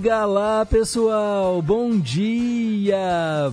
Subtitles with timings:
[0.00, 1.60] Diga lá, pessoal.
[1.60, 2.96] Bom dia.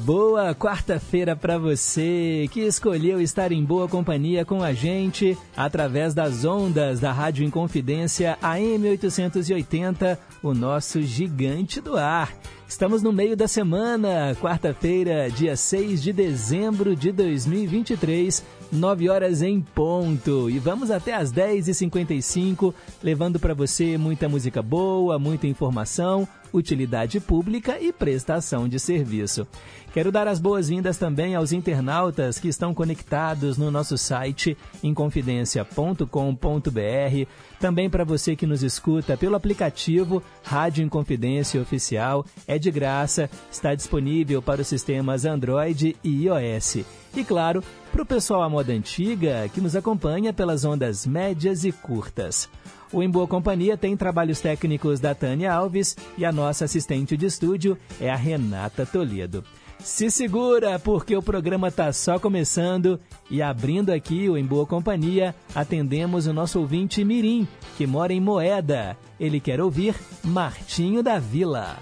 [0.05, 6.46] Boa quarta-feira para você que escolheu estar em boa companhia com a gente através das
[6.46, 12.32] ondas da Rádio Inconfidência AM 880, o nosso gigante do ar.
[12.68, 19.62] Estamos no meio da semana, quarta-feira, dia 6 de dezembro de 2023, 9 horas em
[19.62, 20.50] ponto.
[20.50, 27.79] E vamos até às 10h55, levando para você muita música boa, muita informação, utilidade pública
[27.79, 29.47] e prestação de serviço.
[29.93, 37.28] Quero dar as boas-vindas também aos internautas que estão conectados no nosso site inconfidencia.com.br,
[37.59, 43.73] também para você que nos escuta pelo aplicativo Rádio Inconfidência Oficial, é de graça, está
[43.73, 46.80] disponível para os sistemas Android e iOS.
[47.16, 51.72] E claro, para o pessoal à moda antiga que nos acompanha pelas ondas médias e
[51.72, 52.48] curtas.
[52.92, 57.26] O Em Boa Companhia tem trabalhos técnicos da Tânia Alves e a nossa assistente de
[57.26, 59.44] estúdio é a Renata Toledo.
[59.80, 63.00] Se segura, porque o programa está só começando
[63.30, 68.20] e abrindo aqui o Em Boa Companhia, atendemos o nosso ouvinte Mirim, que mora em
[68.20, 68.98] Moeda.
[69.20, 71.78] Ele quer ouvir Martinho da Vila.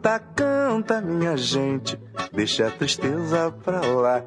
[0.00, 1.98] Canta, canta, minha gente,
[2.32, 4.22] deixa a tristeza pra lá.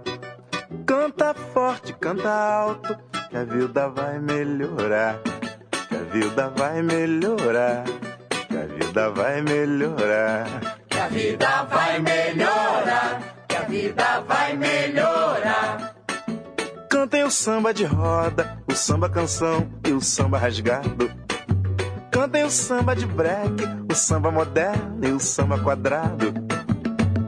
[0.85, 2.97] Canta forte, canta alto,
[3.29, 5.19] que a vida vai melhorar.
[5.87, 7.85] Que a vida vai melhorar.
[8.49, 10.45] Que a vida vai melhorar.
[10.89, 13.21] Que a vida vai melhorar.
[13.47, 15.95] Que a vida vai melhorar.
[16.89, 21.09] Cantem o samba de roda, o samba canção e o samba rasgado.
[22.11, 26.33] Cantem o samba de break, o samba moderno e o samba quadrado.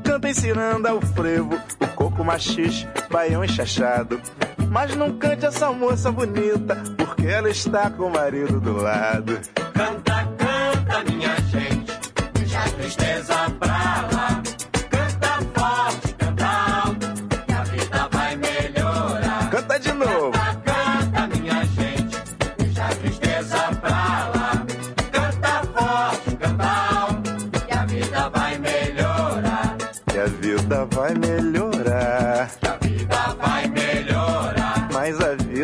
[0.04, 4.22] Cantem ciranda, o frevo, o coco machixe, baião enxachado.
[4.70, 9.40] Mas não cante essa moça bonita, porque ela está com o marido do lado.
[9.74, 14.13] Canta, canta, minha gente, a tristeza pra lá.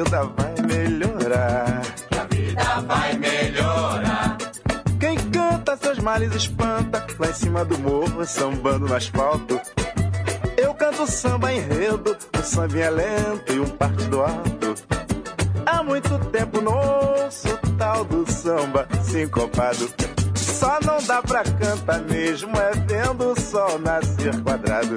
[0.10, 1.82] Vida vai melhorar.
[2.10, 4.38] Que a vida vai melhorar.
[5.00, 9.62] Quem canta seus males espanta, lá em cima do morro, sambando no asfalto.
[10.58, 14.76] Eu canto samba enredo, um sambinha lento e um partido alto.
[15.66, 19.94] Há muito tempo não ouço o tal do samba sincopado.
[20.36, 24.96] Só não dá pra cantar mesmo, é vendo o sol nascer quadrado.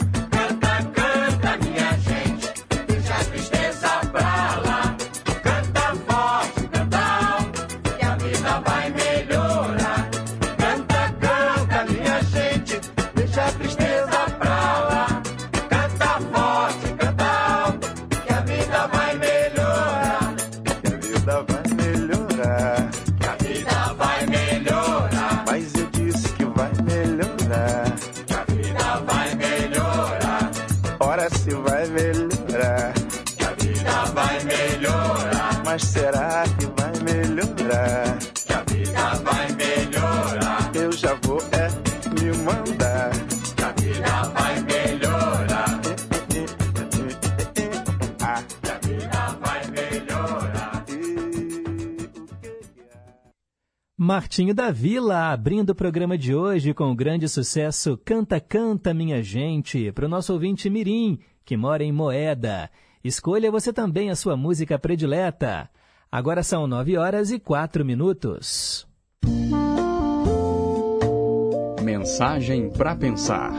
[54.13, 59.23] Martinho da Vila abrindo o programa de hoje com o grande sucesso Canta Canta Minha
[59.23, 62.69] Gente, para o nosso ouvinte Mirim, que mora em Moeda.
[63.03, 65.67] Escolha você também a sua música predileta.
[66.11, 68.87] Agora são nove horas e quatro minutos.
[71.83, 73.51] Mensagem para pensar.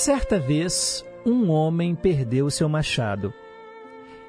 [0.00, 3.34] Certa vez, um homem perdeu seu machado.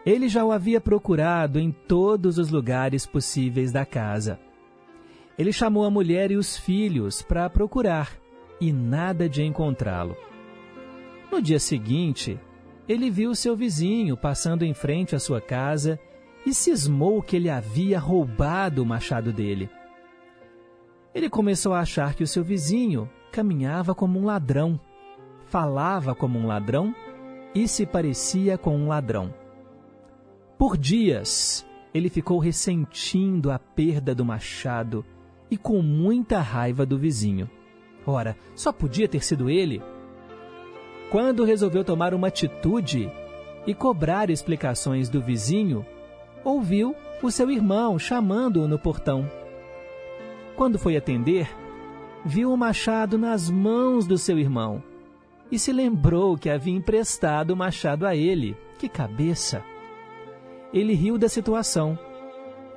[0.05, 4.37] Ele já o havia procurado em todos os lugares possíveis da casa.
[5.39, 8.11] Ele chamou a mulher e os filhos para procurar
[8.59, 10.17] e nada de encontrá-lo.
[11.31, 12.37] No dia seguinte,
[12.85, 15.97] ele viu seu vizinho passando em frente à sua casa
[16.45, 19.69] e cismou que ele havia roubado o machado dele.
[21.15, 24.77] Ele começou a achar que o seu vizinho caminhava como um ladrão
[25.51, 26.95] falava como um ladrão
[27.53, 29.33] e se parecia com um ladrão.
[30.57, 35.05] Por dias, ele ficou ressentindo a perda do machado
[35.51, 37.49] e com muita raiva do vizinho.
[38.07, 39.83] Ora, só podia ter sido ele.
[41.11, 43.11] Quando resolveu tomar uma atitude
[43.67, 45.85] e cobrar explicações do vizinho,
[46.45, 49.29] ouviu o seu irmão chamando-o no portão.
[50.55, 51.49] Quando foi atender,
[52.23, 54.81] viu o machado nas mãos do seu irmão
[55.51, 58.55] e se lembrou que havia emprestado o machado a ele.
[58.79, 59.63] Que cabeça!
[60.73, 61.99] Ele riu da situação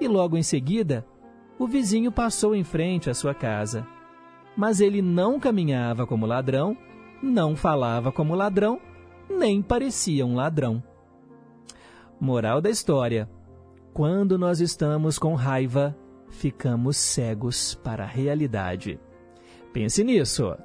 [0.01, 1.07] e logo em seguida
[1.59, 3.87] o vizinho passou em frente à sua casa.
[4.57, 6.77] Mas ele não caminhava como ladrão,
[7.23, 8.81] não falava como ladrão,
[9.29, 10.83] nem parecia um ladrão.
[12.21, 13.29] Moral da história:
[13.93, 15.97] quando nós estamos com raiva,
[16.29, 18.99] ficamos cegos para a realidade.
[19.73, 20.57] Pense nisso.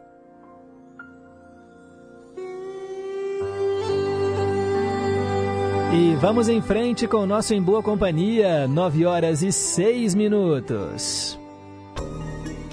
[5.91, 11.39] E vamos em frente com o nosso Em Boa Companhia, 9 horas e 6 minutos.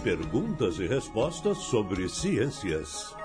[0.05, 3.17] Perguntas e respostas sobre ciências.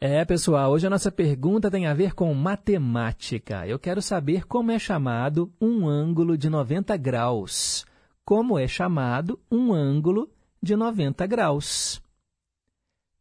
[0.00, 3.68] É, pessoal, hoje a nossa pergunta tem a ver com matemática.
[3.68, 7.86] Eu quero saber como é chamado um ângulo de 90 graus.
[8.24, 10.28] Como é chamado um ângulo
[10.60, 12.02] de 90 graus?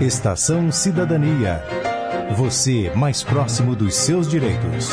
[0.02, 1.87] Estação Cidadania.
[2.36, 4.90] Você mais próximo dos seus direitos.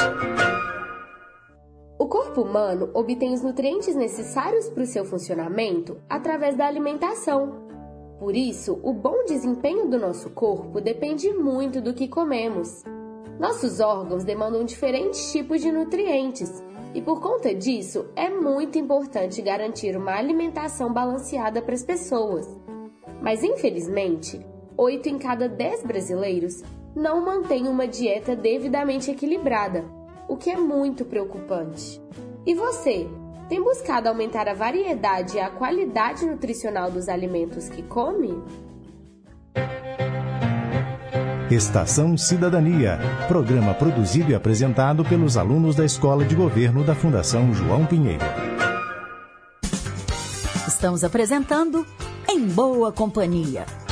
[1.98, 7.66] O corpo humano obtém os nutrientes necessários para o seu funcionamento através da alimentação.
[8.20, 12.84] Por isso, o bom desempenho do nosso corpo depende muito do que comemos.
[13.38, 16.62] Nossos órgãos demandam diferentes tipos de nutrientes
[16.94, 22.46] e, por conta disso, é muito importante garantir uma alimentação balanceada para as pessoas.
[23.20, 24.40] Mas, infelizmente,
[24.78, 26.62] 8 em cada 10 brasileiros
[26.94, 29.84] não mantém uma dieta devidamente equilibrada,
[30.28, 32.00] o que é muito preocupante.
[32.46, 33.08] E você,
[33.48, 38.42] tem buscado aumentar a variedade e a qualidade nutricional dos alimentos que come?
[41.50, 42.98] Estação Cidadania,
[43.28, 48.24] programa produzido e apresentado pelos alunos da Escola de Governo da Fundação João Pinheiro.
[50.66, 51.86] Estamos apresentando
[52.28, 53.83] Em Boa Companhia.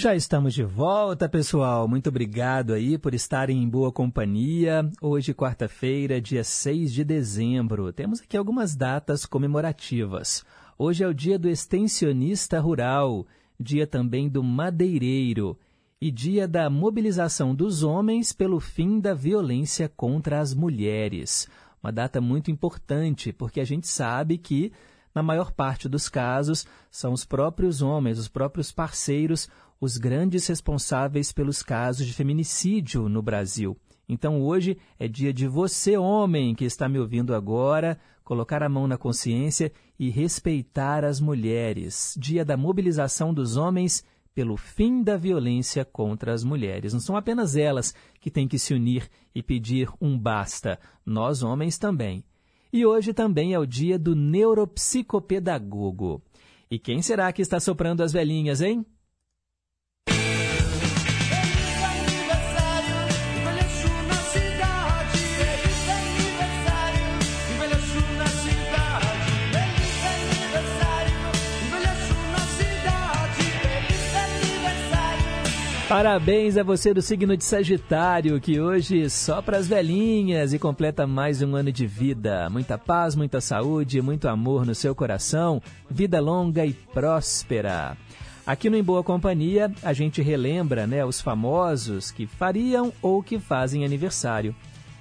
[0.00, 1.86] Já estamos de volta, pessoal.
[1.86, 4.90] Muito obrigado aí por estarem em boa companhia.
[4.98, 7.92] Hoje, quarta-feira, dia 6 de dezembro.
[7.92, 10.42] Temos aqui algumas datas comemorativas.
[10.78, 13.26] Hoje é o dia do extensionista rural,
[13.60, 15.54] dia também do madeireiro
[16.00, 21.46] e dia da mobilização dos homens pelo fim da violência contra as mulheres.
[21.82, 24.72] Uma data muito importante, porque a gente sabe que,
[25.14, 29.46] na maior parte dos casos, são os próprios homens, os próprios parceiros,
[29.80, 33.76] os grandes responsáveis pelos casos de feminicídio no Brasil.
[34.06, 38.86] Então hoje é dia de você, homem, que está me ouvindo agora, colocar a mão
[38.86, 42.14] na consciência e respeitar as mulheres.
[42.18, 46.92] Dia da mobilização dos homens pelo fim da violência contra as mulheres.
[46.92, 51.78] Não são apenas elas que têm que se unir e pedir um basta, nós homens
[51.78, 52.22] também.
[52.72, 56.22] E hoje também é o dia do neuropsicopedagogo.
[56.70, 58.86] E quem será que está soprando as velhinhas, hein?
[75.90, 81.04] Parabéns a você do signo de Sagitário, que hoje só para as velhinhas e completa
[81.04, 82.48] mais um ano de vida.
[82.48, 87.96] Muita paz, muita saúde, muito amor no seu coração, vida longa e próspera.
[88.46, 93.40] Aqui no Em Boa Companhia, a gente relembra né, os famosos que fariam ou que
[93.40, 94.54] fazem aniversário.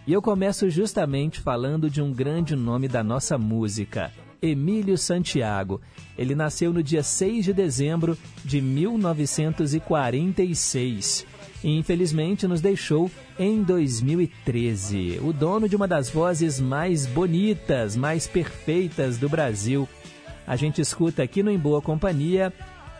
[0.08, 5.79] E eu começo justamente falando de um grande nome da nossa música, Emílio Santiago.
[6.17, 11.25] Ele nasceu no dia 6 de dezembro de 1946
[11.63, 15.19] e infelizmente nos deixou em 2013.
[15.22, 19.88] O dono de uma das vozes mais bonitas, mais perfeitas do Brasil.
[20.48, 22.51] A gente escuta aqui no Em Boa Companhia,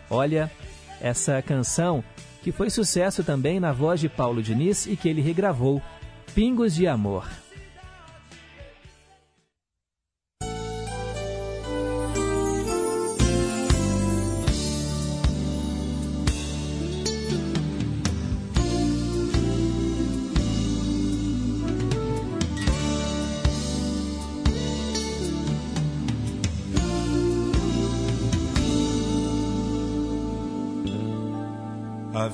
[0.08, 0.50] olha,
[1.00, 2.04] essa canção
[2.42, 5.82] que foi sucesso também na voz de Paulo Diniz e que ele regravou,
[6.34, 7.28] Pingos de Amor.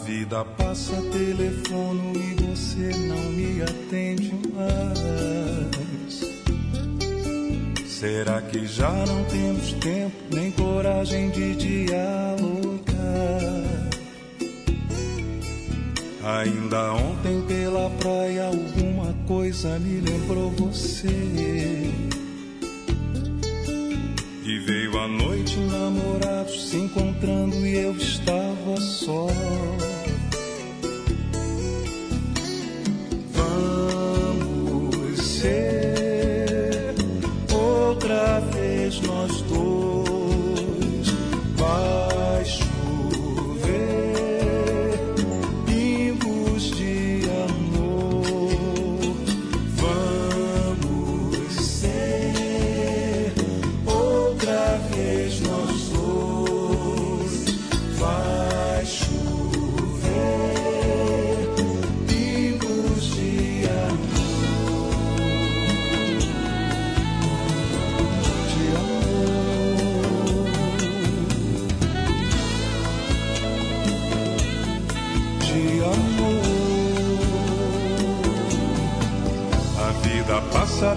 [0.07, 6.21] Vida passa telefono e você não me atende mais.
[7.85, 12.87] Será que já não temos tempo nem coragem de dialogar?
[16.23, 21.09] Ainda ontem pela praia alguma coisa me lembrou você.
[24.45, 29.27] E veio a noite, namorados se encontrando e eu estava só.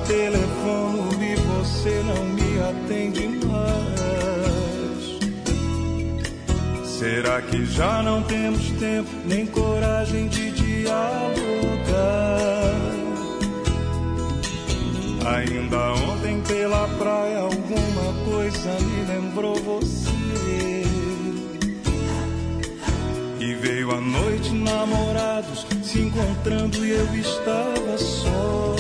[0.10, 3.70] Passa telefone e você não me atende mais.
[6.86, 11.30] Será que já não temos tempo nem coragem de dialogar?
[15.26, 20.10] Ainda ontem pela praia alguma coisa me lembrou você.
[23.40, 28.79] E veio a noite, namorados se encontrando e eu estava só.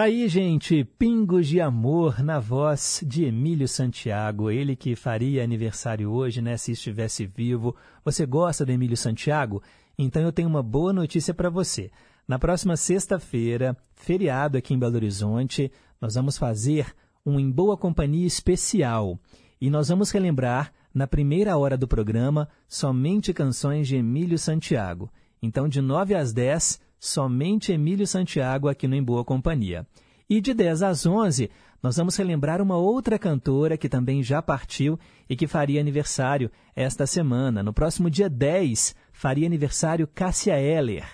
[0.00, 6.10] Tá aí, gente, Pingos de Amor na voz de Emílio Santiago, ele que faria aniversário
[6.10, 7.76] hoje, né, se estivesse vivo.
[8.02, 9.62] Você gosta do Emílio Santiago?
[9.98, 11.90] Então eu tenho uma boa notícia para você.
[12.26, 16.94] Na próxima sexta-feira, feriado aqui em Belo Horizonte, nós vamos fazer
[17.26, 19.20] um Em Boa Companhia especial.
[19.60, 25.12] E nós vamos relembrar, na primeira hora do programa, somente canções de Emílio Santiago.
[25.42, 29.86] Então, de 9 às 10, somente Emílio Santiago aqui no Em Boa Companhia.
[30.28, 31.50] E de 10 às 11,
[31.82, 37.06] nós vamos relembrar uma outra cantora que também já partiu e que faria aniversário esta
[37.06, 37.62] semana.
[37.62, 41.04] No próximo dia 10, faria aniversário Cássia Eller.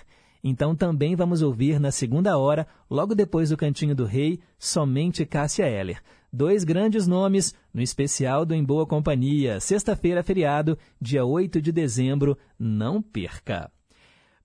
[0.43, 5.65] Então também vamos ouvir na segunda hora, logo depois do Cantinho do Rei, somente Cássia
[5.67, 5.99] Eller.
[6.31, 9.59] Dois grandes nomes no especial do Em Boa Companhia.
[9.59, 12.37] Sexta-feira, feriado, dia 8 de dezembro.
[12.59, 13.71] Não perca!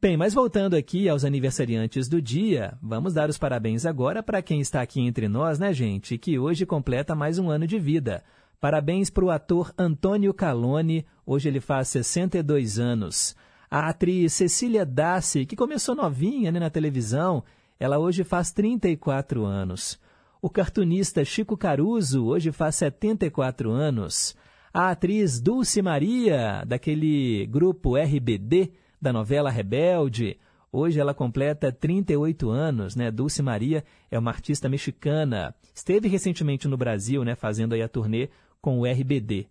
[0.04, 4.60] Bem, mas voltando aqui aos aniversariantes do dia, vamos dar os parabéns agora para quem
[4.60, 6.18] está aqui entre nós, né, gente?
[6.18, 8.24] Que hoje completa mais um ano de vida.
[8.60, 13.36] Parabéns para o ator Antônio Calone, hoje ele faz 62 anos.
[13.70, 17.44] A atriz Cecília Dassi, que começou novinha né, na televisão,
[17.78, 20.00] ela hoje faz 34 anos.
[20.42, 24.34] O cartunista Chico Caruso hoje faz 74 anos.
[24.74, 30.38] A atriz Dulce Maria, daquele grupo RBD, da novela Rebelde.
[30.70, 33.10] Hoje ela completa 38 anos, né?
[33.10, 35.52] Dulce Maria é uma artista mexicana.
[35.74, 38.30] Esteve recentemente no Brasil, né, fazendo aí a turnê
[38.60, 39.48] com o RBD.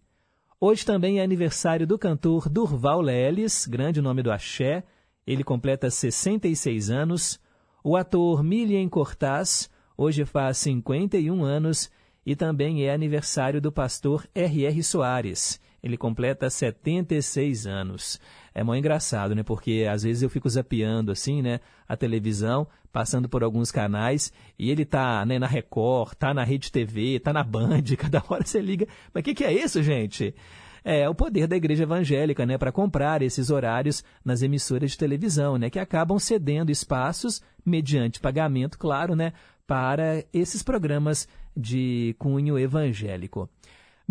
[0.60, 4.84] Hoje também é aniversário do cantor Durval Leles, grande nome do axé.
[5.28, 7.40] Ele completa 66 anos.
[7.84, 11.92] O ator Milian Cortaz hoje faz 51 anos
[12.26, 14.82] e também é aniversário do pastor R.R.
[14.82, 15.60] Soares.
[15.84, 18.20] Ele completa 76 anos.
[18.54, 19.44] É muito engraçado, né?
[19.44, 21.60] Porque às vezes eu fico zapeando assim, né?
[21.88, 26.72] A televisão, passando por alguns canais, e ele tá né, na Record, tá na Rede
[26.72, 28.88] TV, tá na Band, cada hora você liga.
[29.14, 30.36] Mas o que, que é isso, gente?
[30.84, 35.58] É o poder da igreja evangélica, né, para comprar esses horários nas emissoras de televisão,
[35.58, 39.32] né, que acabam cedendo espaços mediante pagamento, claro, né,
[39.68, 43.48] para esses programas de cunho evangélico.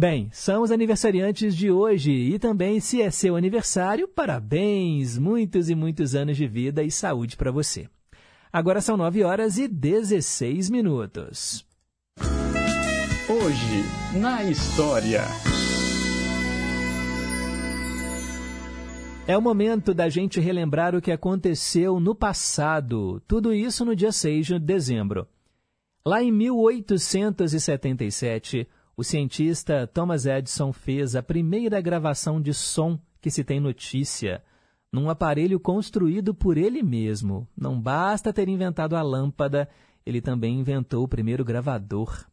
[0.01, 5.75] Bem, são os aniversariantes de hoje e também, se é seu aniversário, parabéns, muitos e
[5.75, 7.87] muitos anos de vida e saúde para você.
[8.51, 11.67] Agora são 9 horas e 16 minutos.
[13.29, 13.85] Hoje,
[14.19, 15.21] na história.
[19.29, 24.13] É o momento da gente relembrar o que aconteceu no passado, tudo isso no dia
[24.13, 25.29] 6 de dezembro.
[26.03, 33.45] Lá em 1877, o cientista Thomas Edison fez a primeira gravação de som que se
[33.45, 34.43] tem notícia,
[34.93, 37.47] num aparelho construído por ele mesmo.
[37.57, 39.69] Não basta ter inventado a lâmpada,
[40.05, 42.27] ele também inventou o primeiro gravador.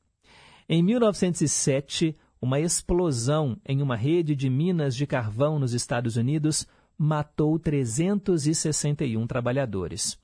[0.67, 6.67] Em 1907, uma explosão em uma rede de minas de carvão nos Estados Unidos
[6.98, 10.20] matou 361 trabalhadores.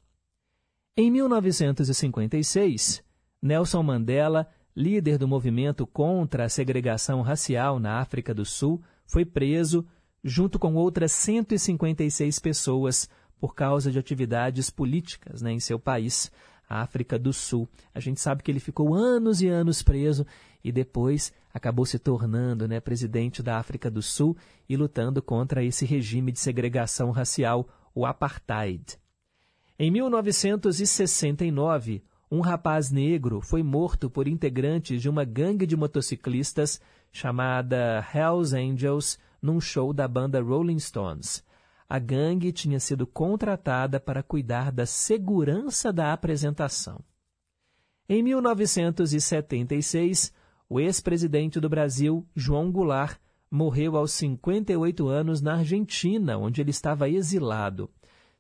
[0.98, 3.04] Em 1956,
[3.42, 9.86] Nelson Mandela líder do movimento contra a segregação racial na África do Sul, foi preso
[10.24, 13.10] junto com outras 156 pessoas
[13.40, 16.32] por causa de atividades políticas né, em seu país,
[16.68, 17.68] África do Sul.
[17.94, 20.26] A gente sabe que ele ficou anos e anos preso
[20.64, 24.36] e depois acabou se tornando né, presidente da África do Sul
[24.68, 28.98] e lutando contra esse regime de segregação racial, o apartheid.
[29.78, 32.02] Em 1969,
[32.34, 39.20] um rapaz negro foi morto por integrantes de uma gangue de motociclistas chamada Hells Angels
[39.40, 41.44] num show da banda Rolling Stones.
[41.88, 47.04] A gangue tinha sido contratada para cuidar da segurança da apresentação.
[48.10, 50.34] Em 1976,
[50.68, 53.20] o ex-presidente do Brasil, João Goulart,
[53.52, 57.92] morreu aos 58 anos na Argentina, onde ele estava exilado.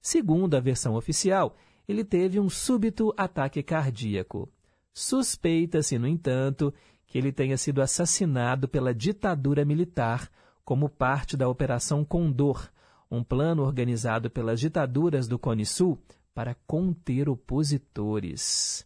[0.01, 1.55] Segundo a versão oficial,
[1.87, 4.51] ele teve um súbito ataque cardíaco.
[4.93, 6.73] Suspeita-se, no entanto,
[7.07, 10.29] que ele tenha sido assassinado pela ditadura militar
[10.63, 12.69] como parte da Operação Condor,
[13.11, 15.99] um plano organizado pelas ditaduras do Cone Sul
[16.33, 18.85] para conter opositores.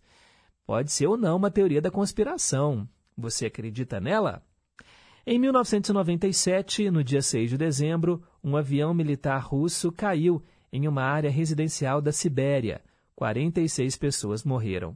[0.65, 2.87] Pode ser ou não uma teoria da conspiração.
[3.17, 4.43] Você acredita nela?
[5.25, 11.29] Em 1997, no dia 6 de dezembro, um avião militar russo caiu em uma área
[11.29, 12.81] residencial da Sibéria.
[13.17, 14.95] 46 pessoas morreram.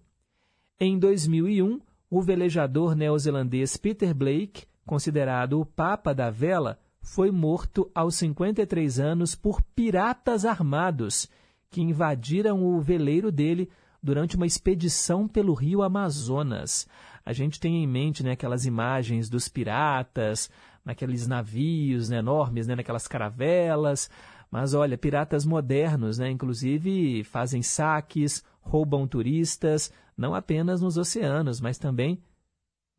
[0.79, 8.13] Em 2001, o velejador neozelandês Peter Blake, considerado o Papa da Vela, foi morto aos
[8.15, 11.27] 53 anos por piratas armados
[11.71, 13.67] que invadiram o veleiro dele
[14.03, 16.87] durante uma expedição pelo rio Amazonas.
[17.25, 20.47] A gente tem em mente né, aquelas imagens dos piratas,
[20.85, 24.11] naqueles navios né, enormes, né, naquelas caravelas,
[24.51, 31.77] mas olha, piratas modernos, né, inclusive fazem saques, roubam turistas, não apenas nos oceanos, mas
[31.77, 32.21] também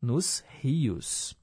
[0.01, 1.37] nos rios.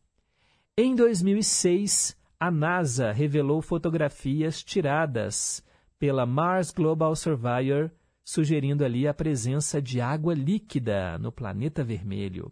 [0.76, 5.62] Em 2006, a NASA revelou fotografias tiradas
[5.98, 7.90] pela Mars Global Surveyor,
[8.24, 12.50] sugerindo ali a presença de água líquida no planeta vermelho.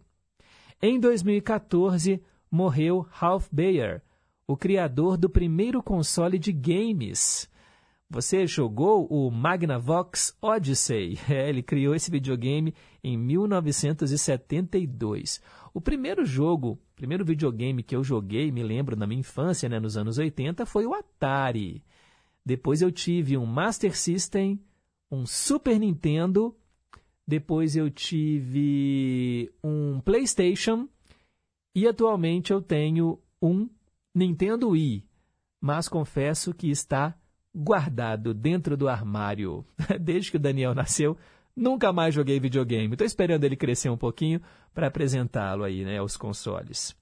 [0.81, 4.01] Em 2014, morreu Ralph Baer,
[4.47, 7.48] o criador do primeiro console de games.
[8.11, 11.19] Você jogou o Magnavox Odyssey?
[11.29, 15.39] É, ele criou esse videogame em 1972.
[15.71, 19.95] O primeiro jogo, primeiro videogame que eu joguei, me lembro na minha infância, né, nos
[19.95, 21.83] anos 80, foi o Atari.
[22.43, 24.59] Depois eu tive um Master System,
[25.11, 26.57] um Super Nintendo,
[27.27, 30.89] depois eu tive um PlayStation
[31.75, 33.69] e atualmente eu tenho um
[34.15, 35.05] Nintendo Wii,
[35.61, 37.15] mas confesso que está
[37.53, 39.65] guardado dentro do armário.
[39.99, 41.17] Desde que o Daniel nasceu,
[41.55, 42.93] nunca mais joguei videogame.
[42.93, 44.41] Estou esperando ele crescer um pouquinho
[44.73, 46.95] para apresentá-lo aí, né, aos consoles.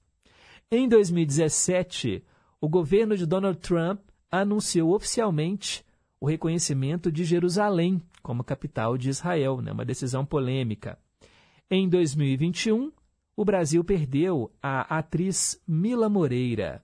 [0.70, 2.22] Em 2017,
[2.60, 5.84] o governo de Donald Trump anunciou oficialmente
[6.20, 10.98] o reconhecimento de Jerusalém como capital de Israel, né, uma decisão polêmica.
[11.70, 12.92] Em 2021,
[13.36, 16.82] o Brasil perdeu a atriz Mila Moreira.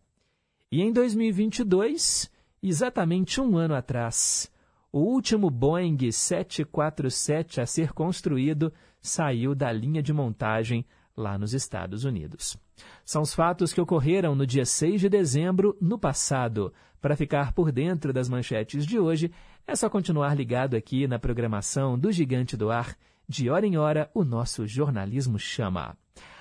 [0.71, 2.31] E em 2022,
[2.69, 4.51] exatamente um ano atrás,
[4.93, 12.05] o último Boeing 747 a ser construído saiu da linha de montagem lá nos Estados
[12.05, 12.57] Unidos.
[13.05, 16.73] São os fatos que ocorreram no dia 6 de dezembro, no passado.
[17.01, 19.31] Para ficar por dentro das manchetes de hoje,
[19.67, 22.97] é só continuar ligado aqui na programação do Gigante do Ar.
[23.29, 25.97] De hora em hora, o nosso jornalismo chama.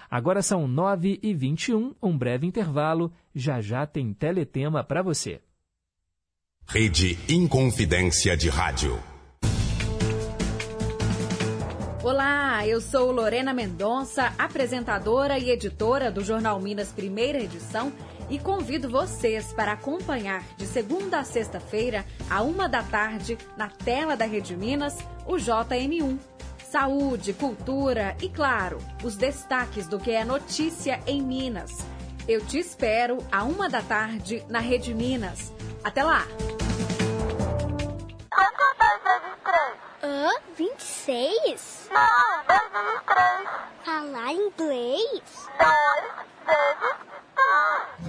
[0.10, 3.12] Agora são 9h21, um breve intervalo.
[3.34, 5.42] Já já tem teletema para você.
[6.68, 9.00] Rede Inconfidência de Rádio.
[12.04, 17.94] Olá, eu sou Lorena Mendonça, apresentadora e editora do Jornal Minas Primeira Edição
[18.28, 24.16] e convido vocês para acompanhar de segunda a sexta-feira, a uma da tarde, na tela
[24.18, 24.98] da Rede Minas,
[25.28, 26.18] o JM1.
[26.64, 31.86] Saúde, cultura e, claro, os destaques do que é notícia em Minas.
[32.28, 35.52] Eu te espero a uma da tarde na Rede Minas.
[35.84, 36.26] Até lá!
[40.02, 40.30] Hã?
[40.56, 41.90] 26?
[41.92, 43.50] Não, 10 vezes 3.
[43.84, 45.22] Falar inglês?
[45.60, 45.76] 10
[46.48, 47.13] vezes 3.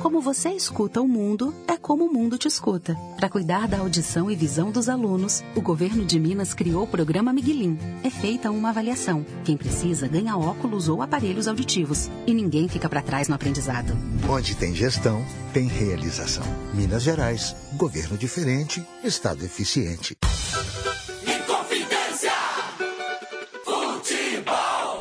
[0.00, 2.94] Como você escuta o mundo, é como o mundo te escuta.
[3.16, 7.32] Para cuidar da audição e visão dos alunos, o governo de Minas criou o programa
[7.32, 7.78] Miguelim.
[8.02, 9.24] É feita uma avaliação.
[9.44, 12.10] Quem precisa ganha óculos ou aparelhos auditivos.
[12.26, 13.96] E ninguém fica para trás no aprendizado.
[14.28, 16.44] Onde tem gestão, tem realização.
[16.74, 20.16] Minas Gerais, governo diferente, estado eficiente.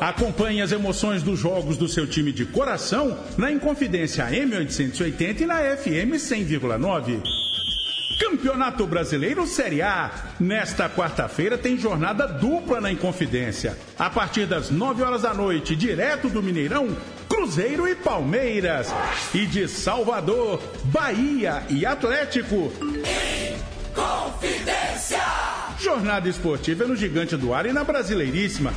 [0.04, 5.60] Acompanhe as emoções dos jogos do seu time de coração na Inconfidência M880 e na
[5.78, 7.22] FM 100,9.
[8.20, 10.10] Campeonato Brasileiro Série A.
[10.38, 13.78] Nesta quarta-feira tem jornada dupla na Inconfidência.
[13.98, 16.94] A partir das 9 horas da noite, direto do Mineirão,
[17.26, 18.92] Cruzeiro e Palmeiras.
[19.32, 22.70] E de Salvador, Bahia e Atlético.
[23.94, 25.22] Confidência!
[25.80, 28.70] Jornada esportiva é no Gigante do Ar e na Brasileiríssima.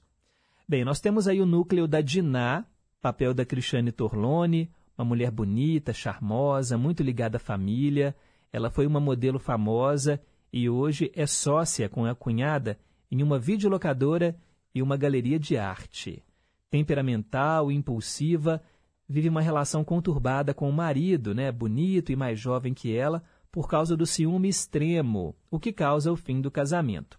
[0.68, 2.66] Bem, nós temos aí o núcleo da Diná,
[3.00, 8.14] papel da Cristiane Torlone, uma mulher bonita, charmosa, muito ligada à família.
[8.52, 10.20] Ela foi uma modelo famosa
[10.52, 12.78] e hoje é sócia com a cunhada
[13.10, 14.36] em uma videolocadora
[14.74, 16.22] e uma galeria de arte.
[16.70, 18.62] Temperamental, impulsiva,
[19.08, 23.68] vive uma relação conturbada com o marido, né, bonito e mais jovem que ela, por
[23.68, 27.18] causa do ciúme extremo, o que causa o fim do casamento.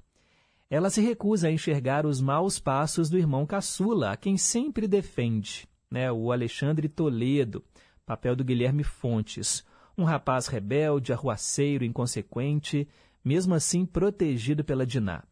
[0.69, 5.67] Ela se recusa a enxergar os maus passos do irmão caçula, a quem sempre defende,
[5.89, 7.63] né, o Alexandre Toledo,
[8.05, 9.63] papel do Guilherme Fontes.
[9.95, 12.87] Um rapaz rebelde, arruaceiro, inconsequente,
[13.23, 15.23] mesmo assim protegido pela Diná.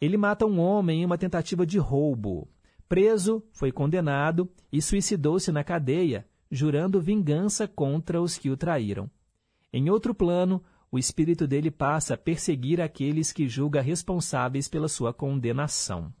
[0.00, 2.48] Ele mata um homem em uma tentativa de roubo.
[2.88, 9.10] Preso, foi condenado e suicidou-se na cadeia, jurando vingança contra os que o traíram.
[9.72, 15.12] Em outro plano, o espírito dele passa a perseguir aqueles que julga responsáveis pela sua
[15.14, 16.12] condenação.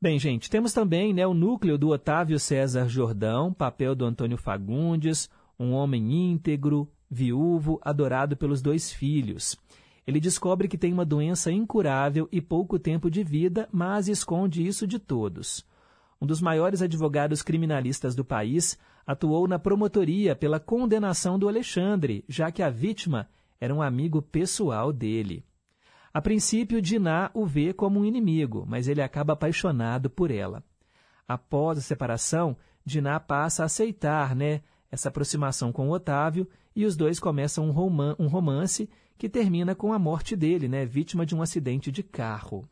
[0.00, 5.28] Bem, gente, temos também né, o núcleo do Otávio César Jordão, papel do Antônio Fagundes,
[5.58, 9.58] um homem íntegro, viúvo, adorado pelos dois filhos.
[10.06, 14.86] Ele descobre que tem uma doença incurável e pouco tempo de vida, mas esconde isso
[14.86, 15.64] de todos.
[16.18, 22.50] Um dos maiores advogados criminalistas do país atuou na promotoria pela condenação do Alexandre, já
[22.50, 23.28] que a vítima
[23.60, 25.44] era um amigo pessoal dele.
[26.14, 30.64] A princípio, Diná o vê como um inimigo, mas ele acaba apaixonado por ela.
[31.28, 37.20] Após a separação, Diná passa a aceitar né, essa aproximação com Otávio e os dois
[37.20, 41.92] começam um, roman romance que termina com a morte dele, né, vítima de um acidente
[41.92, 42.68] de carro.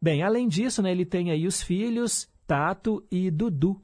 [0.00, 3.80] Bem, além disso, né, ele tem aí os filhos Tato e Dudu.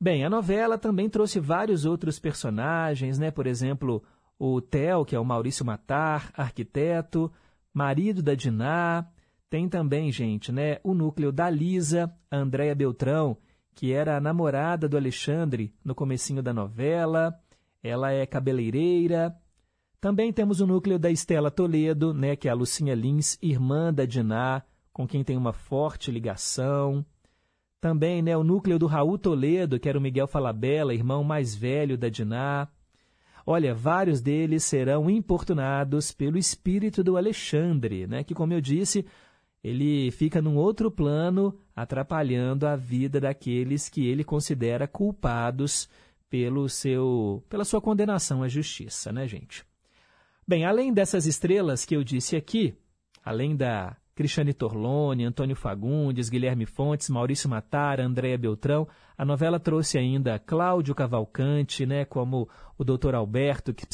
[0.00, 3.30] Bem, a novela também trouxe vários outros personagens, né?
[3.30, 4.02] Por exemplo,
[4.38, 7.30] o Theo, que é o Maurício Matar, arquiteto,
[7.72, 9.06] marido da Diná.
[9.48, 13.36] Tem também, gente, né, o núcleo da Lisa, a Andréia Beltrão,
[13.74, 17.38] que era a namorada do Alexandre no comecinho da novela.
[17.82, 19.34] Ela é cabeleireira.
[20.00, 24.04] Também temos o núcleo da Estela Toledo, né, que é a Lucinha Lins, irmã da
[24.04, 27.04] Diná, com quem tem uma forte ligação.
[27.80, 31.98] Também né, o núcleo do Raul Toledo, que era o Miguel Falabella, irmão mais velho
[31.98, 32.68] da Diná.
[33.44, 39.04] Olha, vários deles serão importunados pelo espírito do Alexandre, né, que, como eu disse,
[39.62, 45.88] ele fica num outro plano, atrapalhando a vida daqueles que ele considera culpados
[46.32, 49.66] pelo seu, pela sua condenação à justiça, né, gente?
[50.48, 52.74] Bem, além dessas estrelas que eu disse aqui,
[53.22, 58.88] além da Cristiane Torlone, Antônio Fagundes, Guilherme Fontes, Maurício Matar, Andréa Beltrão.
[59.16, 63.86] A novela trouxe ainda Cláudio Cavalcante, né, como o doutor Alberto, que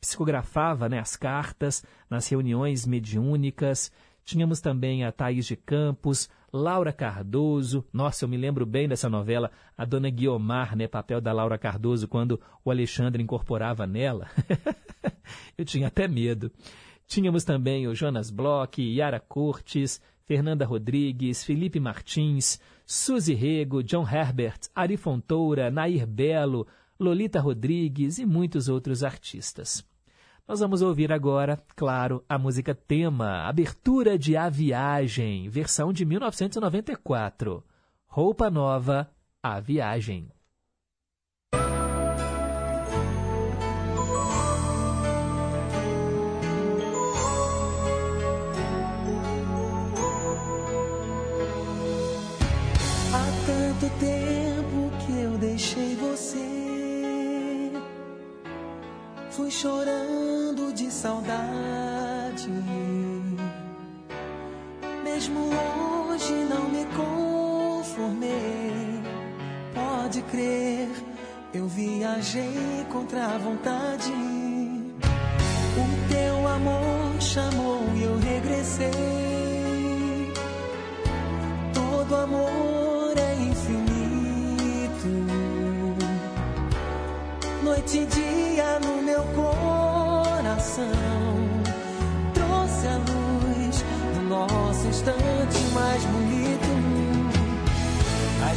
[0.00, 3.92] psicografava né, as cartas nas reuniões mediúnicas.
[4.24, 7.84] Tínhamos também a Thaís de Campos, Laura Cardoso.
[7.92, 12.06] Nossa, eu me lembro bem dessa novela, a dona Guiomar, né, papel da Laura Cardoso,
[12.06, 14.28] quando o Alexandre incorporava nela.
[15.58, 16.52] eu tinha até medo.
[17.08, 24.60] Tínhamos também o Jonas Bloch, Yara Cortes, Fernanda Rodrigues, Felipe Martins, Suzy Rego, John Herbert,
[24.72, 26.68] Ari Fontoura, Nair Belo,
[27.00, 29.84] Lolita Rodrigues e muitos outros artistas.
[30.46, 37.64] Nós vamos ouvir agora, claro, a música tema, Abertura de A Viagem, versão de 1994.
[38.06, 39.10] Roupa Nova,
[39.42, 40.30] A Viagem.
[53.46, 57.72] tanto tempo que eu deixei você.
[59.30, 60.33] Fui chorando
[60.84, 62.50] de saudade.
[65.02, 65.48] Mesmo
[66.10, 69.00] hoje não me conformei.
[69.72, 70.90] Pode crer,
[71.54, 74.12] eu viajei contra a vontade.
[75.76, 78.90] O teu amor chamou e eu regressei.
[81.72, 85.08] Todo amor é infinito.
[87.62, 89.22] Noite e dia no meu
[90.74, 90.86] coração.
[92.34, 93.84] Trouxe a luz
[94.14, 96.64] do nosso instante mais bonito.
[98.42, 98.54] A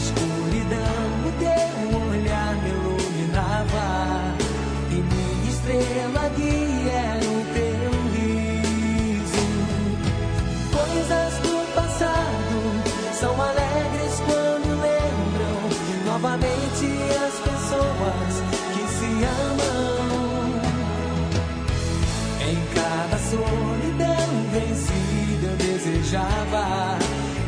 [26.08, 26.98] desejava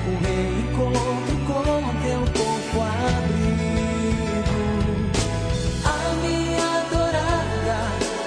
[0.06, 1.64] um reencontro com
[2.04, 4.60] teu corpo abrigo.
[5.86, 5.88] A
[6.22, 7.80] minha adorada,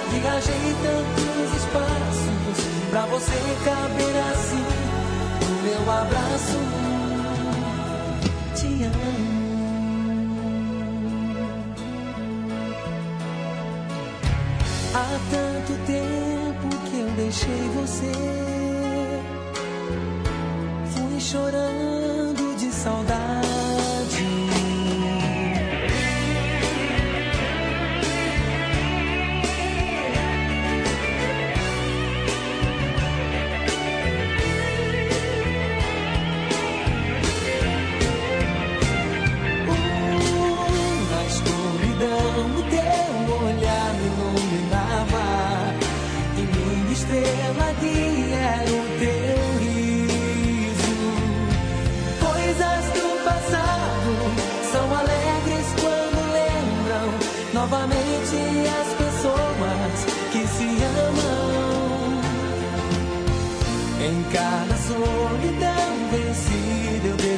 [0.09, 2.57] viajei tantos espaços
[2.89, 4.65] pra você caber assim
[5.45, 6.59] no meu abraço.
[8.55, 9.23] Te amo.
[14.95, 18.52] Há tanto tempo que eu deixei você.
[21.33, 21.82] Fui chorando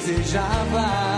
[0.06, 1.15] desejava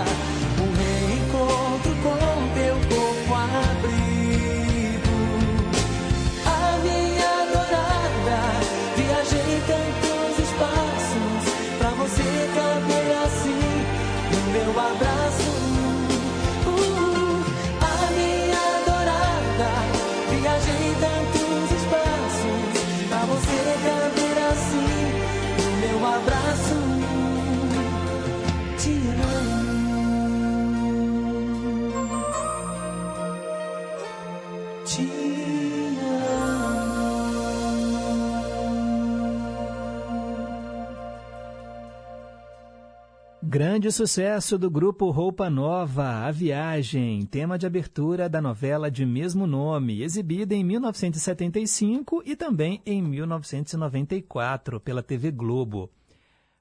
[43.57, 49.47] Grande sucesso do grupo Roupa Nova, A Viagem, tema de abertura da novela de mesmo
[49.47, 55.89] nome, exibida em 1975 e também em 1994 pela TV Globo.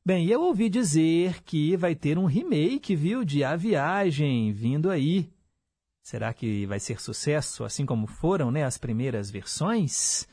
[0.02, 5.28] Bem, eu ouvi dizer que vai ter um remake, viu, de A Viagem vindo aí.
[6.02, 10.26] Será que vai ser sucesso, assim como foram né, as primeiras versões?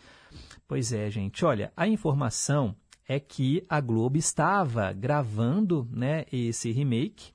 [0.65, 2.73] Pois é, gente, olha, a informação
[3.07, 7.31] é que a Globo estava gravando né, esse remake,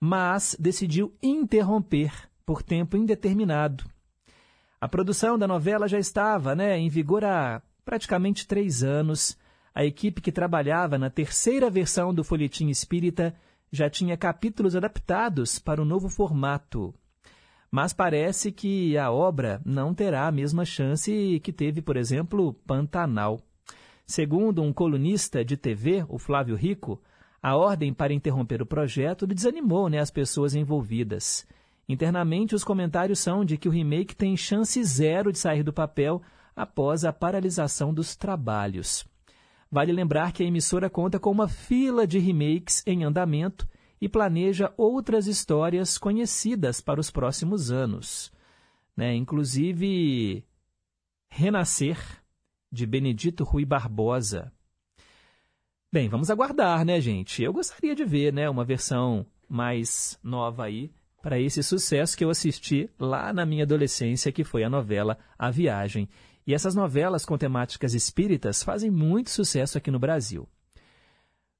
[0.00, 2.12] mas decidiu interromper
[2.44, 3.84] por tempo indeterminado.
[4.80, 9.38] A produção da novela já estava né, em vigor há praticamente três anos.
[9.74, 13.34] A equipe que trabalhava na terceira versão do Folhetim Espírita
[13.70, 16.92] já tinha capítulos adaptados para o novo formato.
[17.70, 23.40] Mas parece que a obra não terá a mesma chance que teve, por exemplo, Pantanal.
[24.06, 27.00] Segundo um colunista de TV, o Flávio Rico,
[27.42, 31.46] a ordem para interromper o projeto desanimou né, as pessoas envolvidas.
[31.88, 36.22] Internamente, os comentários são de que o remake tem chance zero de sair do papel
[36.54, 39.04] após a paralisação dos trabalhos.
[39.70, 43.66] Vale lembrar que a emissora conta com uma fila de remakes em andamento
[44.00, 48.30] e planeja outras histórias conhecidas para os próximos anos.
[48.96, 49.14] Né?
[49.14, 50.44] Inclusive,
[51.28, 51.98] Renascer,
[52.72, 54.50] de Benedito Rui Barbosa.
[55.92, 57.42] Bem, vamos aguardar, né, gente?
[57.42, 62.30] Eu gostaria de ver né, uma versão mais nova aí para esse sucesso que eu
[62.30, 66.08] assisti lá na minha adolescência, que foi a novela A Viagem.
[66.46, 70.48] E essas novelas com temáticas espíritas fazem muito sucesso aqui no Brasil.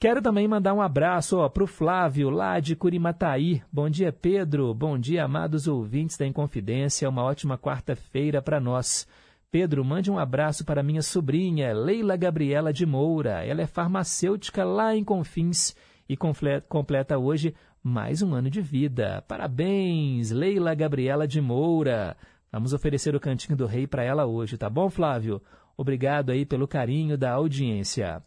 [0.00, 3.62] Quero também mandar um abraço para o Flávio, lá de Curimataí.
[3.70, 4.72] Bom dia, Pedro.
[4.72, 7.06] Bom dia, amados ouvintes da Inconfidência.
[7.06, 9.06] Uma ótima quarta-feira para nós.
[9.50, 13.44] Pedro, mande um abraço para minha sobrinha, Leila Gabriela de Moura.
[13.44, 15.74] Ela é farmacêutica lá em Confins
[16.08, 19.24] e completa hoje mais um ano de vida.
[19.26, 22.16] Parabéns, Leila Gabriela de Moura.
[22.52, 25.42] Vamos oferecer o Cantinho do Rei para ela hoje, tá bom, Flávio?
[25.76, 28.22] Obrigado aí pelo carinho da audiência.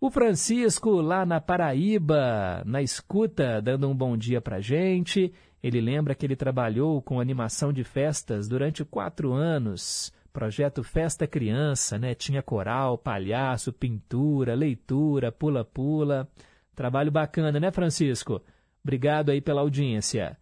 [0.00, 5.34] O Francisco, lá na Paraíba, na escuta, dando um bom dia para gente.
[5.60, 10.14] Ele lembra que ele trabalhou com animação de festas durante quatro anos.
[10.36, 12.14] Projeto Festa Criança, né?
[12.14, 16.28] Tinha coral, palhaço, pintura, leitura, pula-pula.
[16.74, 18.42] Trabalho bacana, né, Francisco?
[18.84, 20.36] Obrigado aí pela audiência.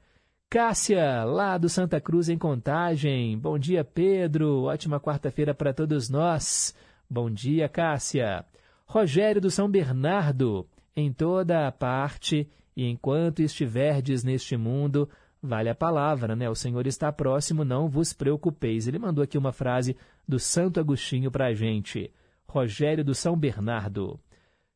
[0.51, 3.39] Cássia, lá do Santa Cruz em Contagem.
[3.39, 4.65] Bom dia, Pedro.
[4.65, 6.75] Ótima quarta-feira para todos nós.
[7.09, 8.45] Bom dia, Cássia.
[8.85, 10.67] Rogério do São Bernardo.
[10.97, 15.09] Em toda a parte e enquanto estiverdes neste mundo,
[15.45, 16.49] vale a palavra, né?
[16.49, 18.89] O Senhor está próximo, não vos preocupeis.
[18.89, 22.11] Ele mandou aqui uma frase do Santo Agostinho para a gente.
[22.49, 24.19] Rogério do São Bernardo.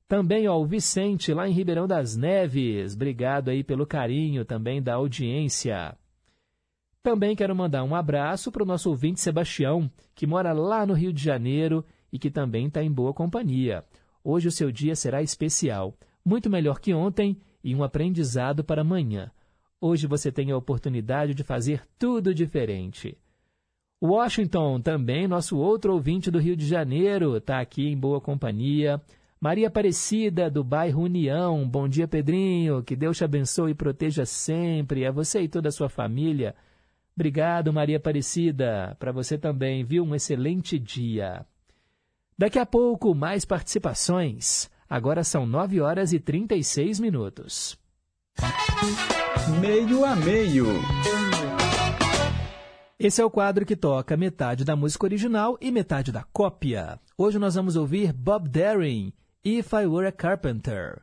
[0.07, 2.95] Também, ó, o Vicente, lá em Ribeirão das Neves.
[2.95, 5.97] Obrigado aí pelo carinho também da audiência.
[7.03, 11.13] Também quero mandar um abraço para o nosso ouvinte Sebastião, que mora lá no Rio
[11.13, 13.85] de Janeiro e que também está em boa companhia.
[14.23, 15.95] Hoje o seu dia será especial,
[16.25, 19.31] muito melhor que ontem e um aprendizado para amanhã.
[19.81, 23.17] Hoje você tem a oportunidade de fazer tudo diferente.
[24.03, 29.01] Washington, também nosso outro ouvinte do Rio de Janeiro, está aqui em boa companhia.
[29.41, 31.69] Maria Aparecida, do bairro União.
[31.69, 32.83] Bom dia, Pedrinho.
[32.83, 35.07] Que Deus te abençoe e proteja sempre.
[35.07, 36.57] A você e toda a sua família.
[37.15, 38.97] Obrigado, Maria Aparecida.
[38.99, 40.05] Para você também, viu?
[40.05, 41.47] Um excelente dia.
[42.37, 44.69] Daqui a pouco, mais participações.
[44.89, 47.79] Agora são 9 horas e 36 minutos.
[49.57, 50.67] Meio a meio.
[52.99, 57.01] Esse é o quadro que toca metade da música original e metade da cópia.
[57.17, 59.13] Hoje nós vamos ouvir Bob Darin,
[59.45, 61.01] If I Were a Carpenter.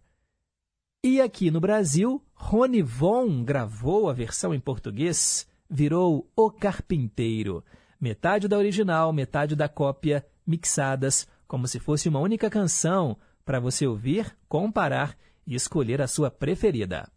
[1.04, 7.64] E aqui no Brasil, Rony Von gravou a versão em português, virou O Carpinteiro.
[8.00, 13.86] Metade da original, metade da cópia, mixadas como se fosse uma única canção para você
[13.86, 17.10] ouvir, comparar e escolher a sua preferida.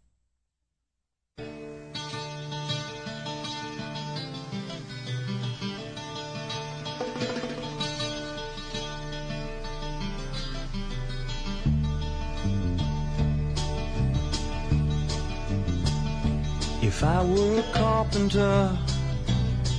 [16.81, 18.77] If I were a carpenter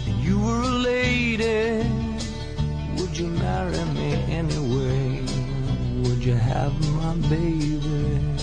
[0.06, 1.86] and you were a lady,
[2.96, 5.20] would you marry me anyway?
[6.02, 8.39] Would you have my baby?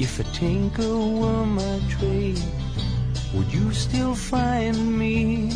[0.00, 2.42] If a tinker were my trade,
[3.34, 5.52] would you still find me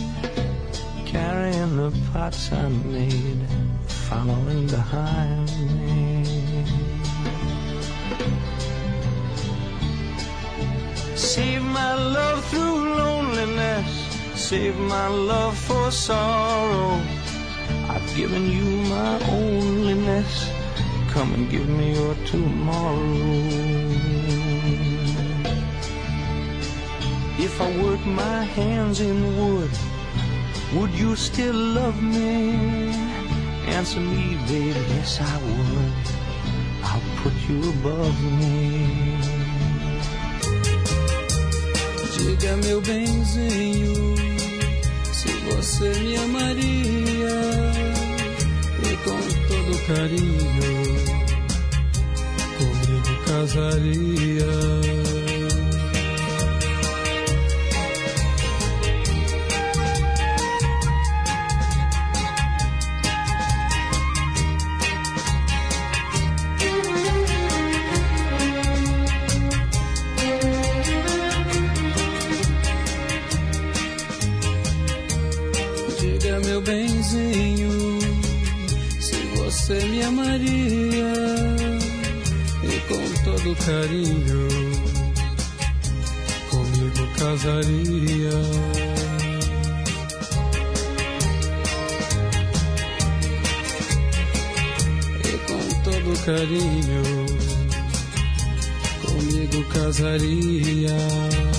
[1.07, 3.40] carrying the pots I made,
[3.86, 6.26] following behind me?
[11.16, 13.90] Save my love through loneliness.
[14.34, 17.01] Save my love for sorrow.
[17.88, 20.34] I've given you my onlyness.
[21.12, 23.84] Come and give me your tomorrow.
[27.37, 29.70] If I work my hands in wood,
[30.74, 32.95] would you still love me?
[33.66, 35.95] Answer me, baby, yes I would.
[36.85, 39.18] I'll put you above me.
[42.16, 44.16] Diga meu benzinho,
[45.12, 47.37] se você me amaria
[48.82, 50.45] e com todo carinho
[52.59, 55.13] comigo casaria.
[79.64, 81.14] Você me amaria
[82.62, 84.48] e com todo carinho
[86.50, 88.30] comigo casaria.
[95.24, 97.02] E com todo carinho
[99.00, 101.53] comigo casaria.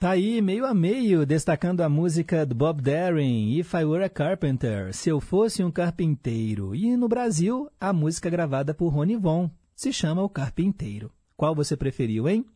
[0.00, 4.08] Tá aí, meio a meio, destacando a música do Bob Darin, If I Were a
[4.08, 6.74] Carpenter, Se Eu Fosse um Carpinteiro.
[6.74, 11.12] E no Brasil, a música gravada por Rony Von, se chama O Carpinteiro.
[11.36, 12.46] Qual você preferiu, hein?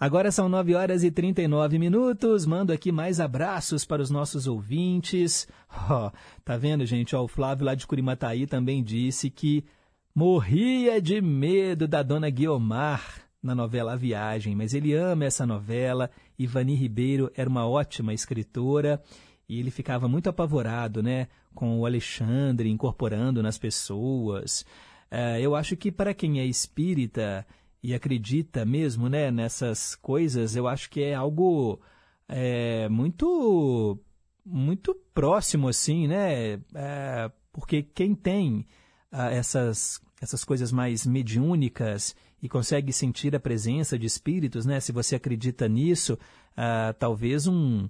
[0.00, 2.44] Agora são 9 horas e 39 minutos.
[2.44, 5.46] Mando aqui mais abraços para os nossos ouvintes.
[5.88, 6.10] Oh,
[6.44, 7.14] tá vendo, gente?
[7.14, 9.64] Ó, o Flávio lá de Curimataí também disse que
[10.12, 16.10] morria de medo da dona Guiomar na novela A Viagem, mas ele ama essa novela.
[16.38, 19.02] Ivani Ribeiro era uma ótima escritora
[19.48, 24.62] e ele ficava muito apavorado, né, com o Alexandre incorporando nas pessoas.
[25.10, 27.46] Uh, eu acho que para quem é espírita
[27.82, 31.80] e acredita mesmo, né, nessas coisas, eu acho que é algo
[32.28, 33.98] é, muito
[34.44, 36.54] muito próximo assim, né?
[36.74, 38.66] É, porque quem tem
[39.12, 44.80] uh, essas essas coisas mais mediúnicas e consegue sentir a presença de espíritos, né?
[44.80, 47.88] Se você acredita nisso, uh, talvez um,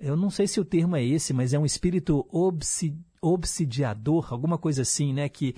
[0.00, 4.56] eu não sei se o termo é esse, mas é um espírito obsi, obsidiador, alguma
[4.56, 5.28] coisa assim, né?
[5.28, 5.54] Que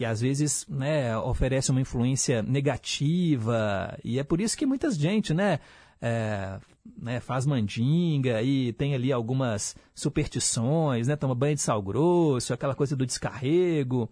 [0.00, 5.34] que às vezes né, oferece uma influência negativa e é por isso que muita gente,
[5.34, 5.60] né?
[6.00, 6.58] É,
[6.96, 12.74] né, faz mandinga e tem ali algumas superstições, né, toma banho de sal grosso, aquela
[12.74, 14.08] coisa do descarrego,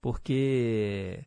[0.00, 1.24] porque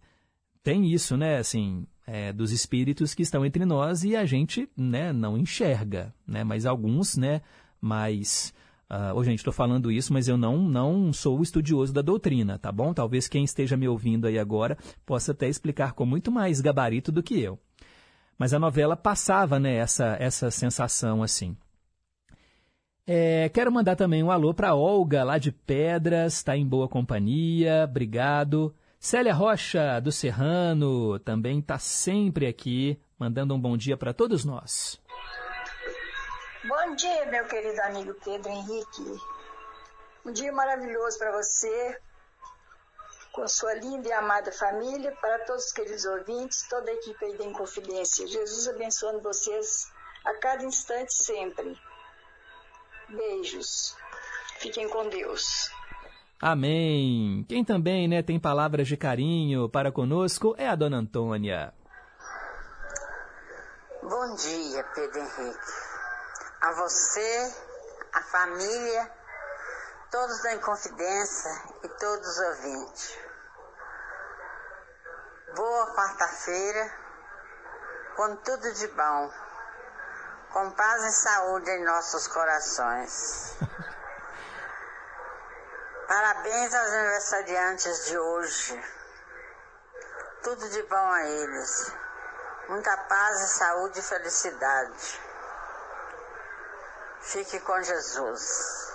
[0.64, 5.12] tem isso, né, assim, é, dos espíritos que estão entre nós e a gente né,
[5.12, 7.42] não enxerga, né, mas alguns né,
[7.82, 8.54] mais
[8.88, 12.94] Uh, gente, estou falando isso, mas eu não, não sou estudioso da doutrina, tá bom?
[12.94, 17.24] Talvez quem esteja me ouvindo aí agora possa até explicar com muito mais gabarito do
[17.24, 17.60] que eu.
[18.38, 21.58] Mas a novela passava né, essa, essa sensação assim.
[23.08, 27.86] É, quero mandar também um alô para Olga, lá de Pedras, está em boa companhia,
[27.90, 28.74] obrigado.
[29.06, 35.00] Célia Rocha, do Serrano, também está sempre aqui, mandando um bom dia para todos nós.
[36.68, 39.22] Bom dia, meu querido amigo Pedro Henrique.
[40.26, 42.02] Um dia maravilhoso para você,
[43.32, 47.38] com sua linda e amada família, para todos os queridos ouvintes, toda a equipe aí
[47.38, 48.26] da Inconfidência.
[48.26, 49.88] Jesus abençoando vocês
[50.26, 51.80] a cada instante sempre.
[53.08, 53.96] Beijos.
[54.58, 55.70] Fiquem com Deus.
[56.42, 57.46] Amém.
[57.48, 61.74] Quem também né, tem palavras de carinho para conosco é a dona Antônia.
[64.04, 65.72] Bom dia, Pedro Henrique.
[66.62, 67.54] A você,
[68.14, 69.12] a família,
[70.12, 71.52] todos da Inconfidência
[71.84, 73.20] e todos os ouvintes.
[75.56, 76.92] Boa quarta-feira,
[78.16, 79.46] com tudo de bom
[80.56, 83.58] com paz e saúde em nossos corações.
[86.08, 88.84] Parabéns aos aniversariantes de hoje.
[90.44, 91.94] Tudo de bom a eles.
[92.70, 95.20] Muita paz e saúde e felicidade.
[97.22, 98.94] Fique com Jesus.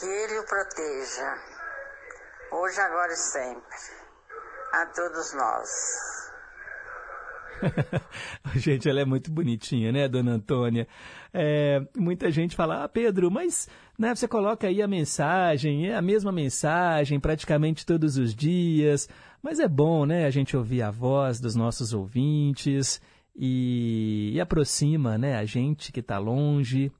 [0.00, 1.38] Que Ele o proteja.
[2.52, 3.76] Hoje, agora e sempre.
[4.72, 6.14] A todos nós.
[8.56, 10.88] gente, ela é muito bonitinha, né, dona Antônia?
[11.32, 13.68] É, muita gente fala, ah, Pedro, mas
[13.98, 19.08] né, você coloca aí a mensagem, é a mesma mensagem praticamente todos os dias,
[19.42, 23.00] mas é bom, né, a gente ouvir a voz dos nossos ouvintes
[23.36, 26.90] e, e aproxima, né, a gente que está longe,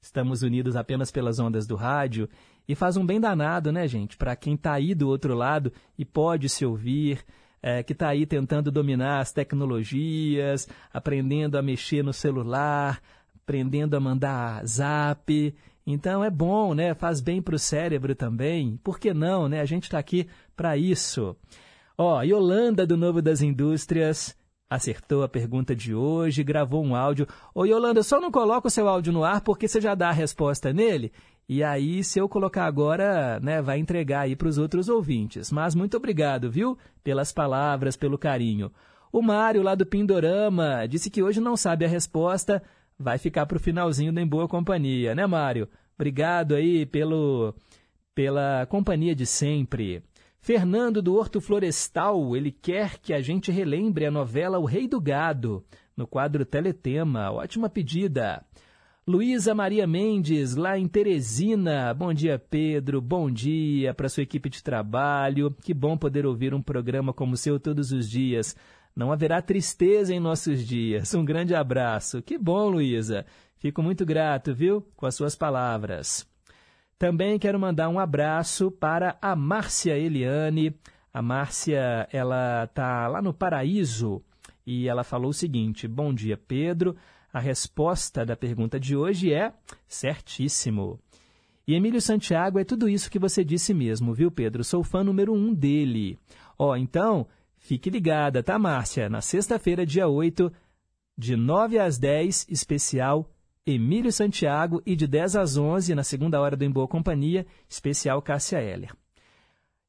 [0.00, 2.28] estamos unidos apenas pelas ondas do rádio
[2.66, 6.04] e faz um bem danado, né, gente, para quem está aí do outro lado e
[6.04, 7.24] pode se ouvir,
[7.62, 13.02] é, que está aí tentando dominar as tecnologias, aprendendo a mexer no celular,
[13.42, 15.54] aprendendo a mandar zap.
[15.90, 16.92] Então é bom, né?
[16.92, 18.78] Faz bem para o cérebro também.
[18.84, 19.62] Por que não, né?
[19.62, 21.34] A gente está aqui para isso.
[21.96, 24.36] Ó, Yolanda do Novo das Indústrias
[24.68, 27.26] acertou a pergunta de hoje, gravou um áudio.
[27.54, 30.12] Ô Yolanda, só não coloca o seu áudio no ar porque você já dá a
[30.12, 31.10] resposta nele.
[31.48, 35.50] E aí, se eu colocar agora, né, vai entregar aí para os outros ouvintes.
[35.50, 36.76] Mas muito obrigado, viu?
[37.02, 38.70] Pelas palavras, pelo carinho.
[39.10, 42.62] O Mário, lá do Pindorama, disse que hoje não sabe a resposta,
[42.98, 45.68] vai ficar para o finalzinho da Em Boa Companhia, né, Mário?
[45.94, 47.54] Obrigado aí pelo,
[48.14, 50.02] pela companhia de sempre.
[50.40, 55.00] Fernando do Horto Florestal, ele quer que a gente relembre a novela O Rei do
[55.00, 55.64] Gado,
[55.96, 57.30] no quadro Teletema.
[57.30, 58.44] Ótima pedida.
[59.06, 61.94] Luísa Maria Mendes, lá em Teresina.
[61.94, 63.00] Bom dia, Pedro.
[63.00, 65.50] Bom dia para sua equipe de trabalho.
[65.62, 68.54] Que bom poder ouvir um programa como o seu todos os dias.
[68.98, 71.14] Não haverá tristeza em nossos dias.
[71.14, 72.20] Um grande abraço.
[72.20, 73.24] Que bom, Luísa.
[73.56, 76.26] Fico muito grato, viu, com as suas palavras.
[76.98, 80.74] Também quero mandar um abraço para a Márcia Eliane.
[81.14, 84.20] A Márcia, ela está lá no Paraíso
[84.66, 86.96] e ela falou o seguinte: Bom dia, Pedro.
[87.32, 89.52] A resposta da pergunta de hoje é
[89.86, 90.98] certíssimo.
[91.68, 94.64] E Emílio Santiago é tudo isso que você disse mesmo, viu, Pedro?
[94.64, 96.18] Sou fã número um dele.
[96.58, 97.28] Ó, oh, então,
[97.68, 99.10] fique ligada, tá, Márcia?
[99.10, 100.50] Na sexta-feira, dia 8,
[101.18, 103.30] de 9 às 10, especial
[103.66, 108.22] Emílio Santiago e de 10 às 11, na segunda hora do Em Boa Companhia, especial
[108.22, 108.94] Cássia Heller.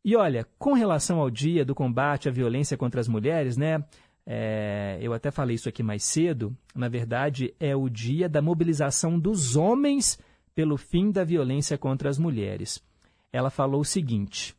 [0.04, 3.82] E olha, com relação ao dia do combate à violência contra as mulheres, né?
[4.26, 9.18] É, eu até falei isso aqui mais cedo, na verdade é o dia da mobilização
[9.18, 10.20] dos homens
[10.54, 12.84] pelo fim da violência contra as mulheres.
[13.32, 14.54] Ela falou o seguinte: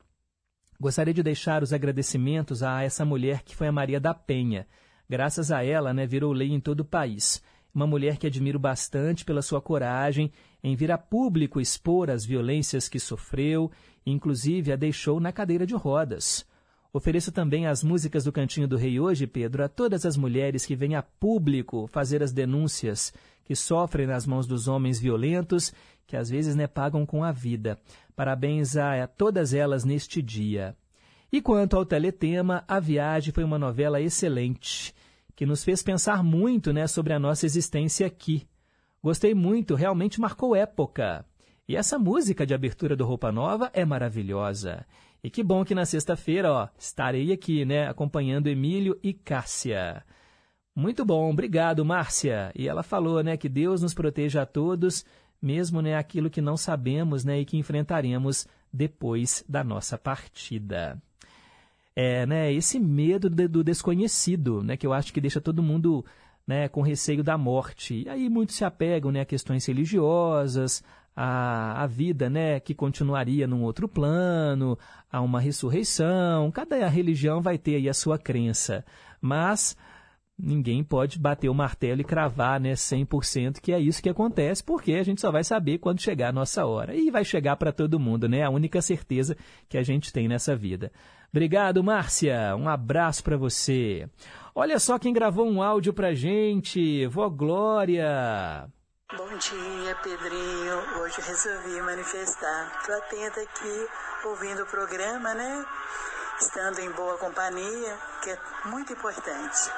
[0.81, 4.66] Gostaria de deixar os agradecimentos a essa mulher que foi a Maria da Penha.
[5.07, 7.43] Graças a ela, né, virou lei em todo o país.
[7.74, 10.33] Uma mulher que admiro bastante pela sua coragem
[10.64, 13.70] em vir a público expor as violências que sofreu,
[14.07, 16.47] inclusive a deixou na cadeira de rodas.
[16.95, 20.74] Ofereço também as músicas do Cantinho do Rei hoje, Pedro, a todas as mulheres que
[20.74, 23.12] vêm a público fazer as denúncias
[23.45, 25.74] que sofrem nas mãos dos homens violentos,
[26.11, 27.78] que às vezes né, pagam com a vida.
[28.16, 30.76] Parabéns a, a todas elas neste dia.
[31.30, 34.92] E quanto ao teletema, A Viagem foi uma novela excelente,
[35.36, 38.44] que nos fez pensar muito né, sobre a nossa existência aqui.
[39.00, 41.24] Gostei muito, realmente marcou época.
[41.68, 44.84] E essa música de abertura do Roupa Nova é maravilhosa.
[45.22, 50.02] E que bom que na sexta-feira, ó, estarei aqui, né, acompanhando Emílio e Cássia.
[50.74, 52.50] Muito bom, obrigado, Márcia.
[52.56, 55.04] E ela falou, né, que Deus nos proteja a todos,
[55.41, 61.01] mesmo né, aquilo que não sabemos né, e que enfrentaremos depois da nossa partida.
[61.95, 66.05] É, né, esse medo de, do desconhecido, né, que eu acho que deixa todo mundo
[66.47, 68.03] né, com receio da morte.
[68.03, 70.82] E aí muitos se apegam né, a questões religiosas,
[71.14, 74.78] a, a vida né, que continuaria num outro plano,
[75.11, 76.51] a uma ressurreição.
[76.51, 78.84] Cada religião vai ter aí a sua crença.
[79.20, 79.76] Mas
[80.43, 84.95] ninguém pode bater o martelo e cravar né, 100% que é isso que acontece, porque
[84.95, 86.95] a gente só vai saber quando chegar a nossa hora.
[86.95, 88.43] E vai chegar para todo mundo, né?
[88.43, 89.36] A única certeza
[89.68, 90.91] que a gente tem nessa vida.
[91.30, 92.57] Obrigado, Márcia.
[92.57, 94.09] Um abraço para você.
[94.55, 97.07] Olha só quem gravou um áudio pra gente.
[97.07, 98.68] Vó Glória.
[99.16, 101.01] Bom dia, Pedrinho.
[101.01, 102.82] Hoje resolvi manifestar.
[102.84, 103.86] Tô atenta aqui,
[104.24, 105.64] ouvindo o programa, né?
[106.41, 109.70] Estando em boa companhia, que é muito importante.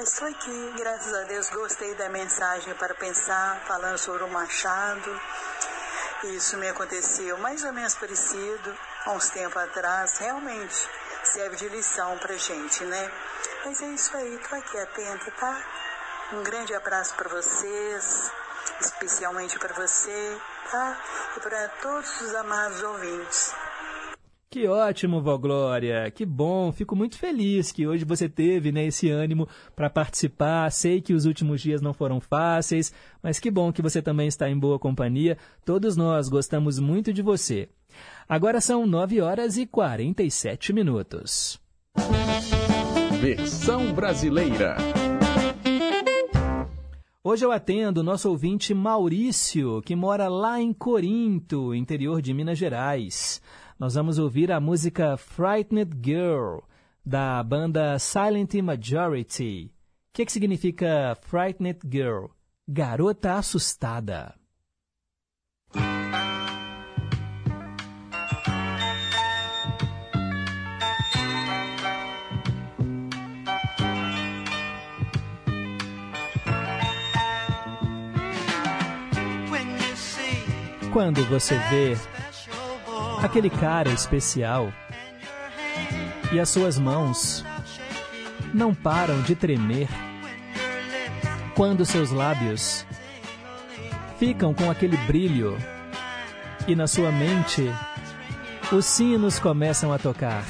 [0.00, 5.20] Estou aqui, graças a Deus, gostei da mensagem para pensar, falando sobre o Machado.
[6.22, 10.18] Isso me aconteceu mais ou menos parecido há uns tempos atrás.
[10.18, 10.88] Realmente
[11.24, 13.10] serve de lição para gente, né?
[13.64, 15.64] Mas é isso aí, tô aqui atenta, tá?
[16.32, 18.30] Um grande abraço para vocês,
[18.80, 20.40] especialmente para você,
[20.70, 20.96] tá?
[21.36, 23.52] E para todos os amados ouvintes.
[24.50, 29.10] Que ótimo, Vó Glória, que bom, fico muito feliz que hoje você teve né, esse
[29.10, 29.46] ânimo
[29.76, 30.72] para participar.
[30.72, 32.90] Sei que os últimos dias não foram fáceis,
[33.22, 35.36] mas que bom que você também está em boa companhia.
[35.66, 37.68] Todos nós gostamos muito de você.
[38.26, 41.60] Agora são 9 horas e 47 minutos.
[43.20, 44.78] Versão brasileira.
[47.22, 52.56] Hoje eu atendo o nosso ouvinte Maurício, que mora lá em Corinto, interior de Minas
[52.56, 53.42] Gerais
[53.78, 56.58] nós vamos ouvir a música Frightened Girl,
[57.06, 59.66] da banda Silent Majority.
[59.66, 59.70] O
[60.12, 62.26] que, que significa Frightened Girl?
[62.66, 64.34] Garota assustada.
[80.92, 81.96] Quando você vê
[83.22, 84.72] aquele cara especial.
[86.32, 87.44] E as suas mãos
[88.52, 89.88] não param de tremer
[91.54, 92.86] quando seus lábios
[94.18, 95.56] ficam com aquele brilho
[96.66, 97.72] e na sua mente
[98.70, 100.44] os sinos começam a tocar.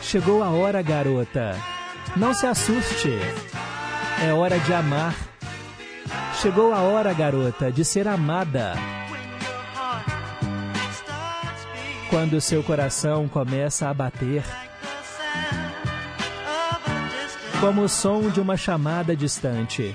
[0.00, 1.56] Chegou a hora, garota.
[2.16, 3.18] Não se assuste.
[4.22, 5.14] É hora de amar.
[6.40, 8.74] Chegou a hora, garota, de ser amada.
[12.10, 14.42] Quando seu coração começa a bater,
[17.60, 19.94] como o som de uma chamada distante.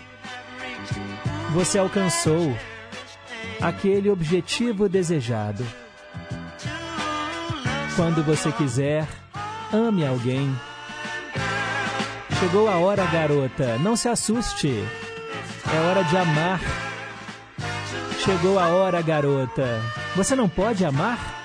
[1.52, 2.58] Você alcançou
[3.62, 5.66] aquele objetivo desejado.
[7.98, 9.06] Quando você quiser,
[9.74, 10.56] ame alguém.
[12.40, 14.84] Chegou a hora, garota, não se assuste.
[15.74, 16.62] É hora de amar.
[18.24, 19.82] Chegou a hora, garota.
[20.16, 21.45] Você não pode amar?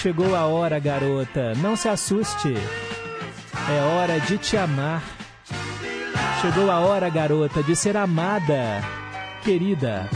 [0.00, 2.54] Chegou a hora, garota, não se assuste.
[3.68, 5.02] É hora de te amar.
[6.40, 8.82] Chegou a hora, garota, de ser amada,
[9.42, 10.08] querida.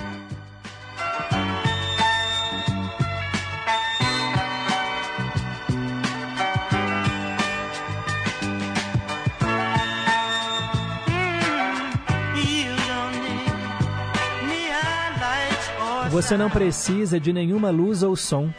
[16.10, 18.52] Você não precisa de nenhuma luz ou som.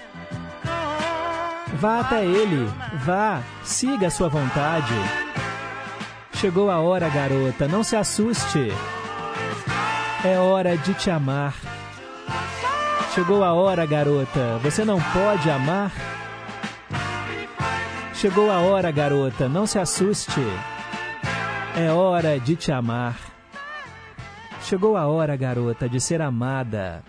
[1.82, 2.72] Vá até ele,
[3.04, 4.94] vá, siga a sua vontade.
[6.34, 8.72] Chegou a hora, garota, não se assuste.
[10.24, 11.56] É hora de te amar.
[13.16, 15.92] Chegou a hora, garota, você não pode amar?
[18.14, 20.40] Chegou a hora, garota, não se assuste.
[21.76, 23.18] É hora de te amar.
[24.62, 27.02] Chegou a hora, garota, de ser amada.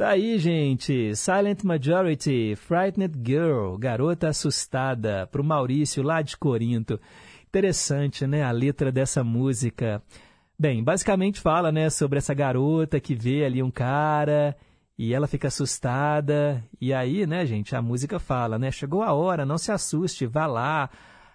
[0.00, 1.14] Tá aí, gente.
[1.14, 6.98] Silent Majority, Frightened Girl, Garota Assustada, pro Maurício lá de Corinto.
[7.46, 10.02] Interessante, né, a letra dessa música.
[10.58, 14.56] Bem, basicamente fala, né, sobre essa garota que vê ali um cara
[14.96, 16.64] e ela fica assustada.
[16.80, 20.46] E aí, né, gente, a música fala, né, chegou a hora, não se assuste, vá
[20.46, 20.88] lá.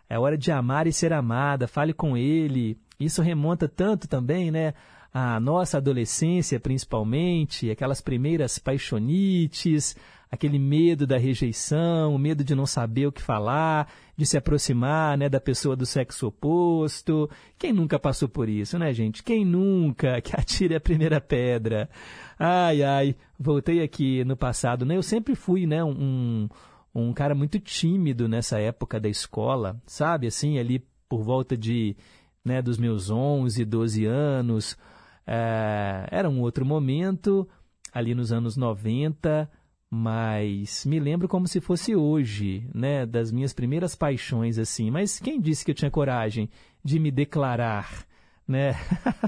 [0.09, 2.79] É hora de amar e ser amada, fale com ele.
[2.99, 4.73] Isso remonta tanto também, né,
[5.17, 9.95] a nossa adolescência, principalmente, aquelas primeiras paixonites,
[10.29, 15.17] aquele medo da rejeição, o medo de não saber o que falar, de se aproximar
[15.17, 17.29] né, da pessoa do sexo oposto.
[17.57, 19.23] Quem nunca passou por isso, né, gente?
[19.23, 20.19] Quem nunca?
[20.21, 21.89] Que atire a primeira pedra.
[22.37, 24.97] Ai, ai, voltei aqui no passado, né?
[24.97, 26.49] Eu sempre fui, né, um,
[26.93, 30.27] um cara muito tímido nessa época da escola, sabe?
[30.27, 31.95] Assim, ali por volta de,
[32.43, 34.77] né, dos meus 11, 12 anos.
[35.25, 37.47] É, era um outro momento,
[37.93, 39.49] ali nos anos 90,
[39.89, 44.91] mas me lembro como se fosse hoje, né, das minhas primeiras paixões assim.
[44.91, 46.49] Mas quem disse que eu tinha coragem
[46.83, 48.05] de me declarar,
[48.47, 48.73] né?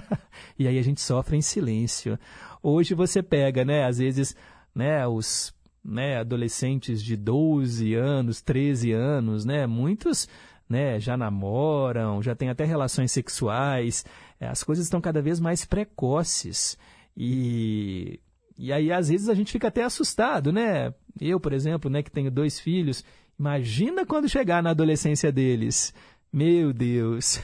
[0.59, 2.19] e aí a gente sofre em silêncio.
[2.61, 4.35] Hoje você pega, né, às vezes,
[4.75, 10.27] né, os né, adolescentes de 12 anos, 13 anos, né, muitos
[10.69, 14.03] né, já namoram, já têm até relações sexuais,
[14.45, 16.77] as coisas estão cada vez mais precoces.
[17.15, 18.19] E
[18.57, 20.93] e aí, às vezes, a gente fica até assustado, né?
[21.21, 23.03] Eu, por exemplo, né, que tenho dois filhos,
[23.39, 25.93] imagina quando chegar na adolescência deles.
[26.33, 27.39] Meu Deus!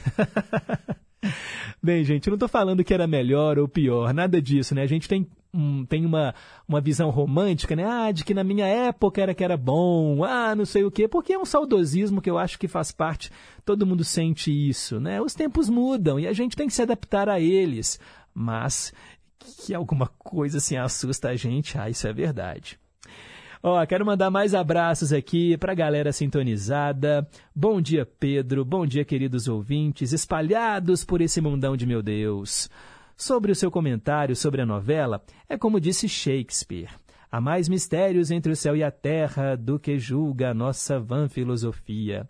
[1.82, 4.82] Bem, gente, eu não estou falando que era melhor ou pior, nada disso, né?
[4.82, 6.34] A gente tem, um, tem uma,
[6.66, 7.84] uma visão romântica, né?
[7.84, 11.06] Ah, de que na minha época era que era bom, ah, não sei o quê,
[11.06, 13.30] porque é um saudosismo que eu acho que faz parte,
[13.64, 15.20] todo mundo sente isso, né?
[15.20, 18.00] Os tempos mudam e a gente tem que se adaptar a eles.
[18.34, 18.92] Mas
[19.64, 22.78] que alguma coisa assim assusta a gente, ah, isso é verdade.
[23.62, 27.26] Ó, oh, quero mandar mais abraços aqui para a galera sintonizada.
[27.56, 28.62] Bom dia, Pedro.
[28.62, 32.68] Bom dia, queridos ouvintes, espalhados por esse mundão de meu Deus.
[33.16, 36.90] Sobre o seu comentário sobre a novela, é como disse Shakespeare:
[37.30, 41.28] há mais mistérios entre o céu e a terra do que julga a nossa vã
[41.28, 42.28] filosofia.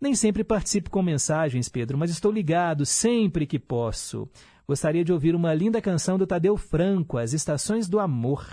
[0.00, 4.28] Nem sempre participo com mensagens, Pedro, mas estou ligado sempre que posso.
[4.66, 8.46] Gostaria de ouvir uma linda canção do Tadeu Franco, As Estações do Amor.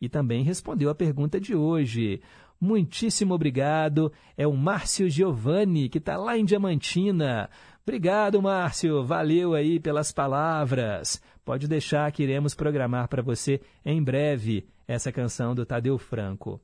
[0.00, 2.20] E também respondeu a pergunta de hoje.
[2.60, 4.12] Muitíssimo obrigado.
[4.36, 7.48] É o Márcio Giovanni, que está lá em Diamantina.
[7.84, 9.04] Obrigado, Márcio.
[9.04, 11.20] Valeu aí pelas palavras.
[11.44, 16.60] Pode deixar que iremos programar para você em breve essa canção do Tadeu Franco.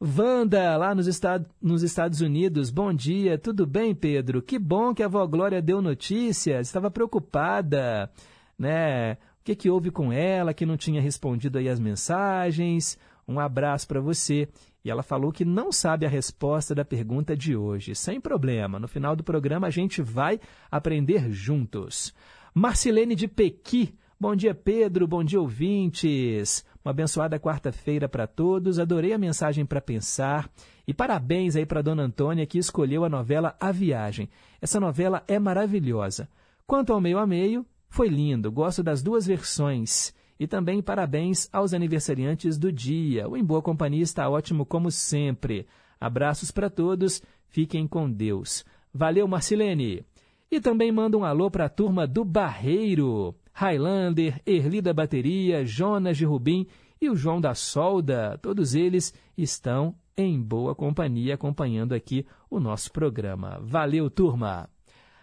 [0.00, 4.42] Wanda, lá nos, Estado, nos Estados Unidos, bom dia, tudo bem, Pedro?
[4.42, 8.10] Que bom que a avó Glória deu notícias, estava preocupada,
[8.58, 9.14] né?
[9.14, 12.98] O que, que houve com ela, que não tinha respondido aí as mensagens?
[13.26, 14.48] Um abraço para você.
[14.86, 17.92] E ela falou que não sabe a resposta da pergunta de hoje.
[17.92, 20.38] Sem problema, no final do programa a gente vai
[20.70, 22.14] aprender juntos.
[22.54, 26.64] Marcilene de Pequi, bom dia, Pedro, bom dia, ouvintes.
[26.84, 28.78] Uma abençoada quarta-feira para todos.
[28.78, 30.48] Adorei a mensagem para pensar.
[30.86, 34.30] E parabéns aí para Dona Antônia que escolheu a novela A Viagem.
[34.62, 36.28] Essa novela é maravilhosa.
[36.64, 38.52] Quanto ao meio a meio, foi lindo.
[38.52, 40.14] Gosto das duas versões.
[40.38, 43.28] E também parabéns aos aniversariantes do dia.
[43.28, 45.66] O Em Boa Companhia está ótimo como sempre.
[46.00, 47.22] Abraços para todos.
[47.48, 48.64] Fiquem com Deus.
[48.92, 50.04] Valeu, Marcilene.
[50.50, 53.34] E também manda um alô para a turma do Barreiro.
[53.52, 56.66] Highlander, Erli da Bateria, Jonas de Rubim
[57.00, 62.92] e o João da Solda, todos eles estão em boa companhia acompanhando aqui o nosso
[62.92, 63.58] programa.
[63.62, 64.68] Valeu, turma!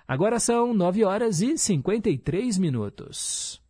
[0.07, 3.61] Agora são 9 horas e 53 minutos.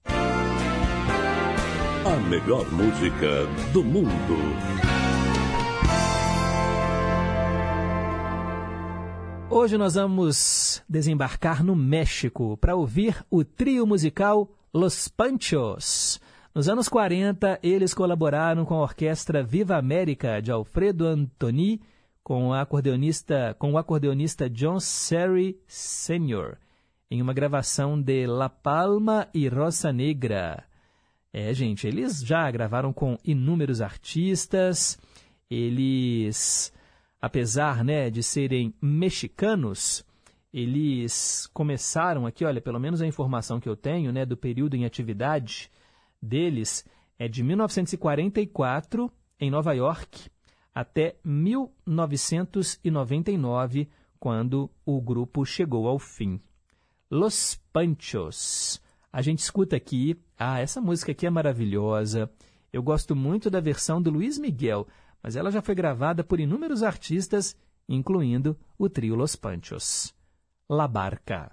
[2.06, 4.36] A melhor música do mundo.
[9.49, 16.20] Hoje nós vamos desembarcar no México para ouvir o trio musical Los Panchos.
[16.54, 21.80] Nos anos 40, eles colaboraram com a orquestra Viva América de Alfredo Antoni,
[22.22, 26.58] com, acordeonista, com o acordeonista John Serry Sr.,
[27.10, 30.66] em uma gravação de La Palma e Rosa Negra.
[31.34, 34.98] É, gente, eles já gravaram com inúmeros artistas,
[35.50, 36.72] eles
[37.20, 40.06] apesar né, de serem mexicanos,
[40.54, 44.86] eles começaram aqui, olha, pelo menos a informação que eu tenho né, do período em
[44.86, 45.72] atividade
[46.22, 46.86] deles
[47.18, 50.30] é de 1944 em Nova York
[50.76, 56.40] até 1999, quando o grupo chegou ao fim.
[57.10, 58.80] Los Panchos.
[59.12, 62.30] A gente escuta aqui, ah, essa música aqui é maravilhosa.
[62.72, 64.88] Eu gosto muito da versão do Luiz Miguel,
[65.22, 67.56] mas ela já foi gravada por inúmeros artistas,
[67.88, 70.14] incluindo o trio Los Panchos.
[70.70, 71.52] La Barca.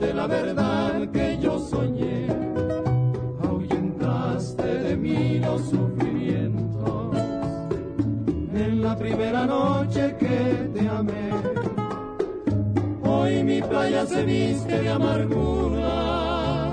[0.00, 2.26] Diste la verdad que yo soñé,
[3.42, 7.16] ahuyentaste de mí los sufrimientos.
[8.54, 11.30] En la primera noche que te amé,
[13.02, 16.70] hoy mi playa se viste de amargura,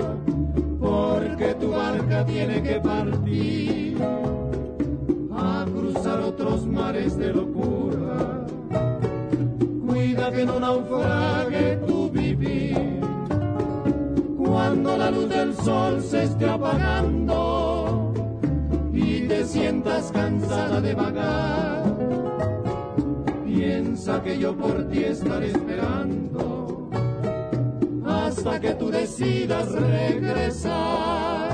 [0.80, 3.98] porque tu barca tiene que partir
[5.36, 8.46] a cruzar otros mares de locura.
[9.86, 11.97] Cuida que no naufrague tu
[14.68, 18.12] cuando la luz del sol se esté apagando
[18.92, 21.84] y te sientas cansada de vagar.
[23.46, 26.90] Piensa que yo por ti estaré esperando
[28.04, 31.47] hasta que tú decidas regresar.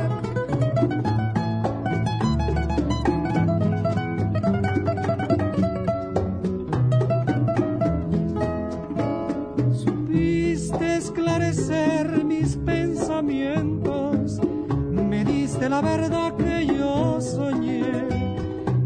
[15.65, 17.85] Diste la verdad que yo soñé,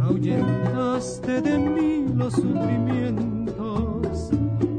[0.00, 4.30] ahuyentaste de mí los sufrimientos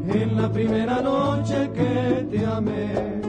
[0.07, 3.21] en la primera noche que te amé.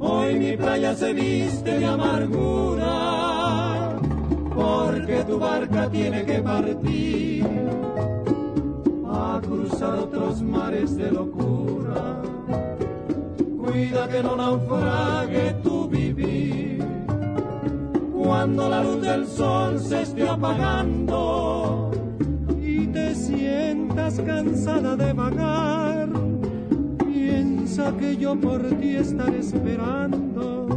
[0.00, 2.86] Hoy mi playa se viste de amargura,
[4.54, 7.46] porque tu barca tiene que partir
[9.06, 12.20] a cruzar otros mares de locura.
[13.58, 16.67] Cuida que no naufrague tu vivir
[18.38, 21.90] cuando la luz del sol se esté apagando
[22.62, 26.08] y te sientas cansada de vagar.
[27.04, 30.68] Piensa que yo por ti estaré esperando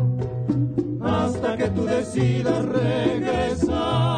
[1.01, 4.10] hasta que tú decidas regresar.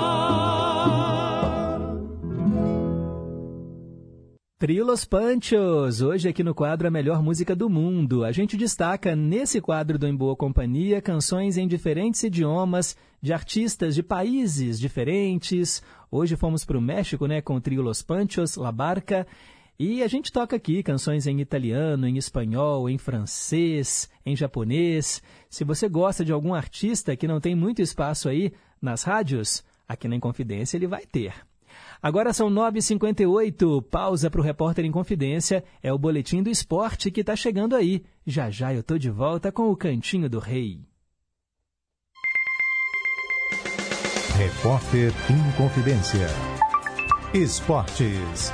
[4.64, 8.24] Trio Los Panchos, hoje aqui no quadro A Melhor Música do Mundo.
[8.24, 13.94] A gente destaca nesse quadro do Em Boa Companhia canções em diferentes idiomas, de artistas
[13.94, 15.84] de países diferentes.
[16.10, 19.28] Hoje fomos para o México né, com o Trio Los Panchos, La Barca.
[19.78, 25.22] E a gente toca aqui canções em italiano, em espanhol, em francês, em japonês.
[25.50, 30.08] Se você gosta de algum artista que não tem muito espaço aí nas rádios, aqui
[30.08, 31.34] na Inconfidência ele vai ter.
[32.04, 37.22] Agora são 9h58, pausa para o Repórter em Confidência, é o Boletim do Esporte que
[37.22, 38.04] está chegando aí.
[38.28, 40.82] Já já eu tô de volta com o Cantinho do Rei.
[44.38, 46.28] Repórter em Confidência.
[47.34, 48.52] Esportes.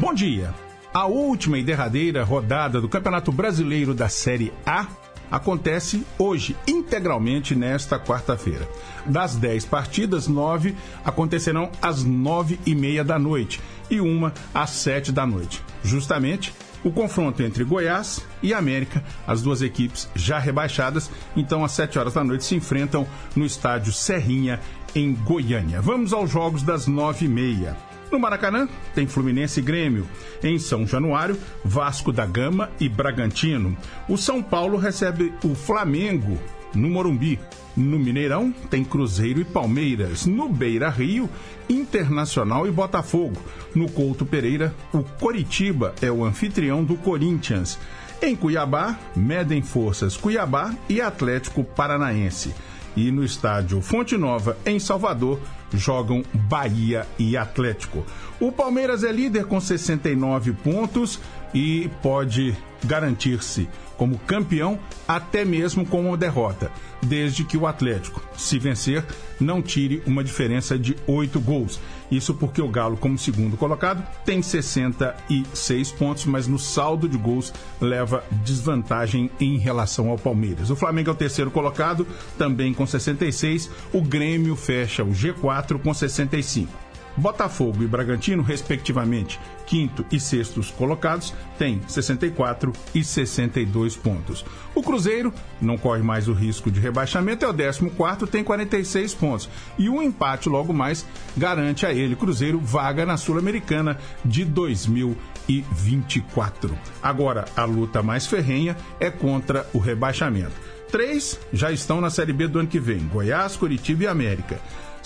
[0.00, 0.54] Bom dia.
[0.94, 4.86] A última e derradeira rodada do Campeonato Brasileiro da Série A
[5.30, 8.68] acontece hoje, integralmente nesta quarta-feira.
[9.06, 10.74] Das 10 partidas, nove
[11.04, 13.60] acontecerão às nove e meia da noite
[13.90, 15.62] e uma às sete da noite.
[15.82, 16.52] Justamente
[16.84, 22.14] o confronto entre Goiás e América, as duas equipes já rebaixadas, então às sete horas
[22.14, 24.60] da noite se enfrentam no estádio Serrinha,
[24.94, 25.82] em Goiânia.
[25.82, 27.87] Vamos aos jogos das nove e meia.
[28.10, 30.06] No Maracanã, tem Fluminense e Grêmio.
[30.42, 33.76] Em São Januário, Vasco da Gama e Bragantino.
[34.08, 36.38] O São Paulo recebe o Flamengo
[36.74, 37.38] no Morumbi.
[37.76, 40.26] No Mineirão, tem Cruzeiro e Palmeiras.
[40.26, 41.28] No Beira Rio,
[41.68, 43.40] Internacional e Botafogo.
[43.74, 47.78] No Couto Pereira, o Coritiba é o anfitrião do Corinthians.
[48.20, 52.52] Em Cuiabá, medem forças Cuiabá e Atlético Paranaense.
[52.96, 55.38] E no estádio Fonte Nova, em Salvador,
[55.72, 58.04] jogam Bahia e Atlético.
[58.40, 61.20] O Palmeiras é líder com 69 pontos
[61.52, 66.70] e pode garantir-se como campeão até mesmo com uma derrota,
[67.02, 69.04] desde que o Atlético, se vencer,
[69.38, 71.78] não tire uma diferença de oito gols.
[72.10, 77.52] Isso porque o Galo, como segundo colocado, tem 66 pontos, mas no saldo de gols
[77.80, 80.70] leva desvantagem em relação ao Palmeiras.
[80.70, 82.06] O Flamengo é o terceiro colocado,
[82.38, 83.70] também com 66.
[83.92, 86.87] O Grêmio fecha o G4 com 65.
[87.18, 94.42] Botafogo e Bragantino, respectivamente, quinto e sextos colocados, têm 64 e 62 pontos.
[94.74, 97.90] O Cruzeiro não corre mais o risco de rebaixamento, é o 14,
[98.30, 99.50] tem 46 pontos.
[99.76, 101.04] E um empate logo mais
[101.36, 106.78] garante a ele, Cruzeiro, vaga na Sul-Americana de 2024.
[107.02, 110.68] Agora, a luta mais ferrenha é contra o rebaixamento.
[110.90, 114.58] Três já estão na Série B do ano que vem: Goiás, Curitiba e América.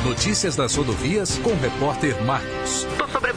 [0.03, 2.87] Notícias das rodovias com o repórter Marcos.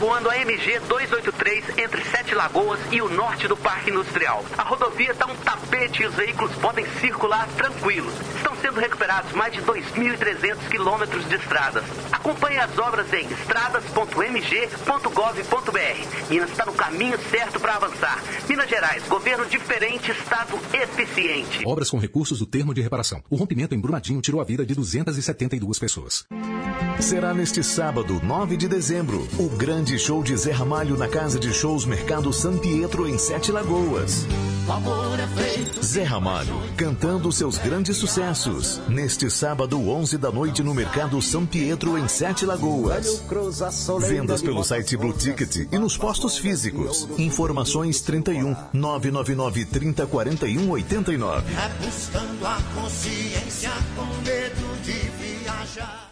[0.03, 4.44] Sobrevoando a MG 283 entre Sete Lagoas e o norte do Parque Industrial.
[4.59, 8.12] A rodovia está um tapete e os veículos podem circular tranquilos.
[8.34, 11.84] Estão sendo recuperados mais de 2.300 quilômetros de estradas.
[12.11, 16.28] Acompanhe as obras em estradas.mg.gov.br.
[16.28, 18.20] Minas está no caminho certo para avançar.
[18.48, 21.62] Minas Gerais, governo diferente, estado eficiente.
[21.64, 23.22] Obras com recursos do termo de reparação.
[23.30, 26.26] O rompimento em Brumadinho tirou a vida de 272 pessoas.
[27.00, 31.52] Será neste sábado, 9 de dezembro, o grande show de Zé Ramalho na Casa de
[31.52, 34.24] Shows Mercado San Pietro, em Sete Lagoas.
[35.82, 38.80] Zé Ramalho, cantando seus grandes sucessos.
[38.88, 43.22] Neste sábado, 11 da noite, no Mercado São Pietro, em Sete Lagoas.
[44.08, 47.08] Vendas pelo site Blue Ticket e nos postos físicos.
[47.18, 51.52] Informações 31 999 30 41 89.
[51.52, 56.11] É buscando a consciência com medo de viajar.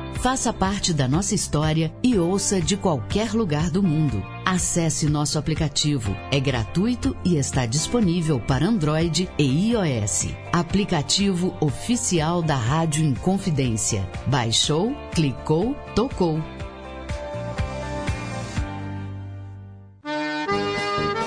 [0.19, 4.23] Faça parte da nossa história e ouça de qualquer lugar do mundo.
[4.45, 6.15] Acesse nosso aplicativo.
[6.31, 10.27] É gratuito e está disponível para Android e iOS.
[10.53, 14.07] Aplicativo oficial da Rádio Inconfidência.
[14.27, 16.39] Baixou, clicou, tocou.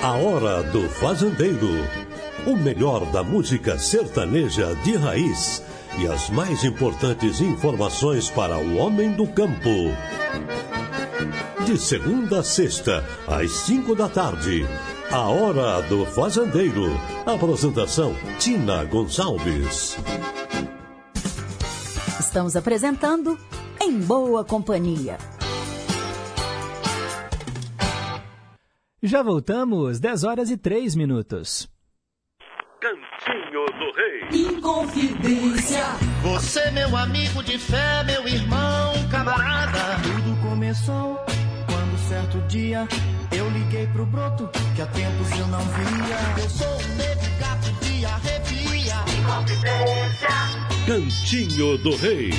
[0.01, 1.69] A Hora do Fazendeiro.
[2.47, 5.63] O melhor da música sertaneja de raiz
[5.97, 9.69] e as mais importantes informações para o homem do campo.
[11.65, 14.65] De segunda a sexta, às cinco da tarde.
[15.11, 16.85] A Hora do Fazendeiro.
[17.25, 19.97] Apresentação: Tina Gonçalves.
[22.19, 23.37] Estamos apresentando
[23.81, 25.17] Em Boa Companhia.
[29.01, 31.74] Já voltamos, 10 horas e 3 minutos.
[33.25, 34.47] Cantinho do Rei.
[34.47, 35.83] Inconfidência.
[36.21, 39.79] Você, meu amigo de fé, meu irmão, camarada.
[40.03, 41.15] Tudo começou
[41.65, 42.87] quando certo dia
[43.35, 46.43] eu liguei pro broto que há tempos eu não via.
[46.43, 48.93] Eu sou um negro gato de arrepia.
[49.19, 50.29] Inconfidência.
[50.85, 52.29] Cantinho do Rei.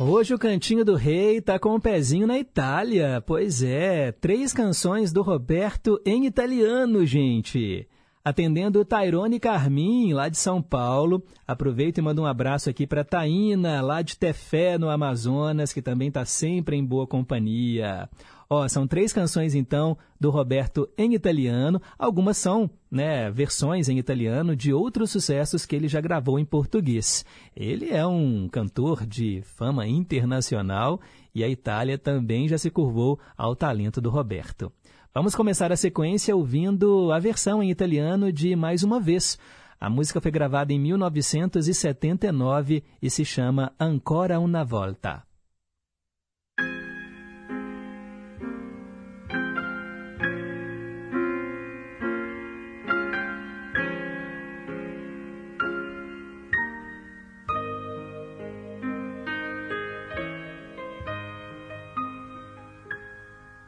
[0.00, 3.22] Hoje o Cantinho do Rei tá com o um pezinho na Itália.
[3.24, 7.86] Pois é, três canções do Roberto em italiano, gente.
[8.26, 11.22] Atendendo Tairone Carmin, lá de São Paulo.
[11.46, 16.08] Aproveito e mando um abraço aqui para Taína, lá de Tefé, no Amazonas, que também
[16.08, 18.10] está sempre em boa companhia.
[18.50, 21.80] Ó, são três canções então do Roberto em italiano.
[21.96, 27.24] Algumas são, né, versões em italiano de outros sucessos que ele já gravou em português.
[27.54, 31.00] Ele é um cantor de fama internacional
[31.32, 34.72] e a Itália também já se curvou ao talento do Roberto.
[35.16, 39.38] Vamos começar a sequência ouvindo a versão em italiano de Mais uma vez.
[39.80, 45.24] A música foi gravada em 1979 e se chama Ancora una volta.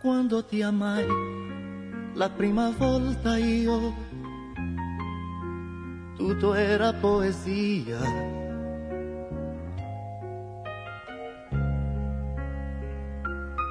[0.03, 1.38] Quando ti amai
[2.19, 3.95] la prima volta io,
[6.17, 8.01] tutto era poesia.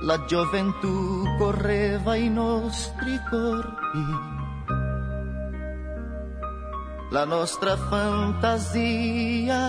[0.04, 4.06] La gioventù correva i nostri corpi,
[7.10, 9.60] la nostra fantasia.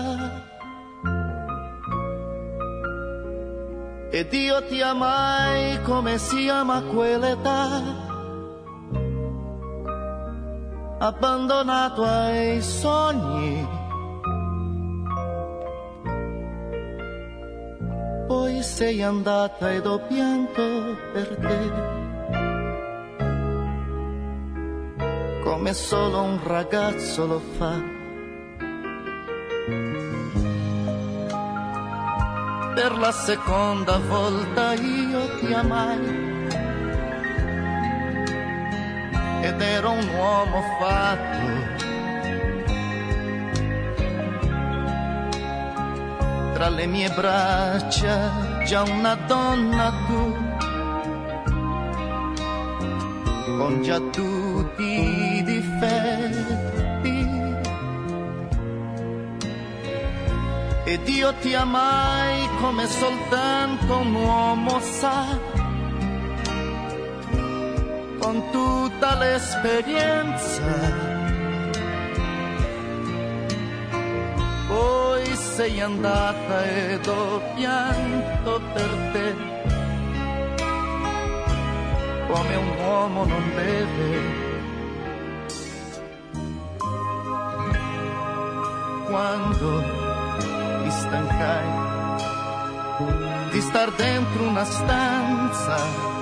[4.09, 8.08] Ed io ti amai come si ama quell'età,
[10.99, 13.67] abbandonato ai sogni.
[18.27, 21.97] Poi sei andata ed ho pianto per te.
[25.59, 27.81] come solo un ragazzo lo fa.
[32.75, 36.28] Per la seconda volta io ti amai
[39.41, 41.77] ed ero un uomo fatto.
[46.53, 50.35] Tra le mie braccia già una donna tu,
[53.57, 56.67] con già tutti i difetti.
[60.83, 65.48] Ed io ti amai come soltanto un uomo sa
[68.19, 71.07] con tutta l'esperienza.
[74.67, 79.35] Poi sei andata ed ho pianto per te,
[82.27, 84.37] come un uomo non deve.
[89.07, 89.83] Quando
[90.83, 91.87] ti stancai
[93.49, 96.18] di star dentro una stanza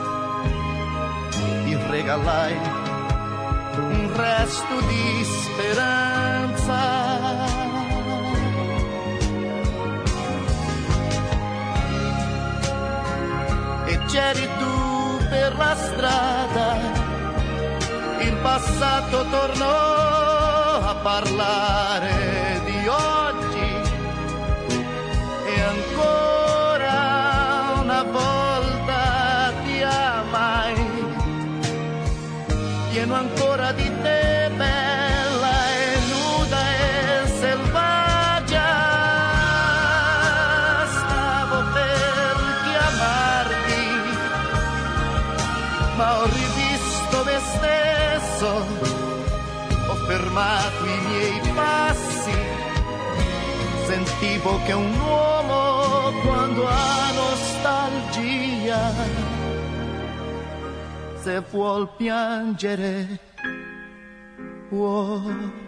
[1.97, 2.55] regalai
[3.77, 6.81] un resto di speranza.
[13.85, 16.67] E c'eri tu per la strada,
[18.19, 23.16] il passato tornò a parlare di oggi
[50.37, 52.31] fermato i miei passi,
[53.87, 58.93] sentivo che un uomo quando ha nostalgia
[61.21, 63.19] se vuol piangere
[64.69, 65.65] può.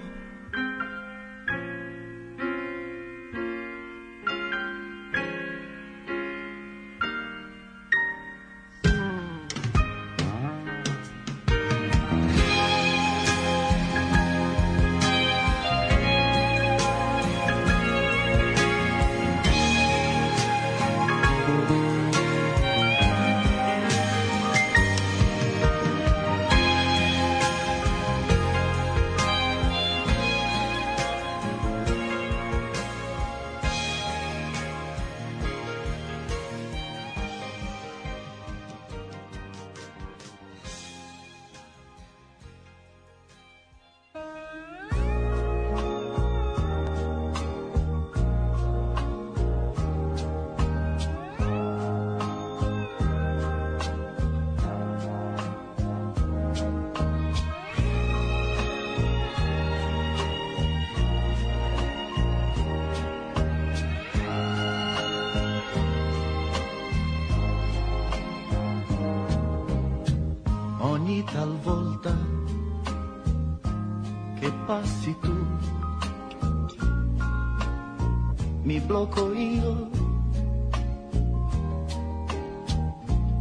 [79.33, 79.89] Io,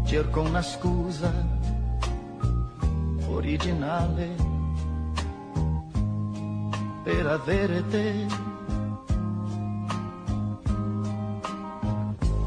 [0.05, 1.33] cerco una scusa
[3.29, 4.37] originale
[7.03, 8.27] per avere te.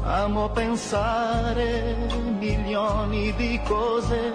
[0.04, 1.96] Amo pensare
[2.38, 4.32] milioni di cose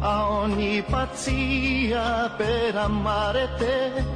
[0.00, 4.13] a ogni pazzia per amare te.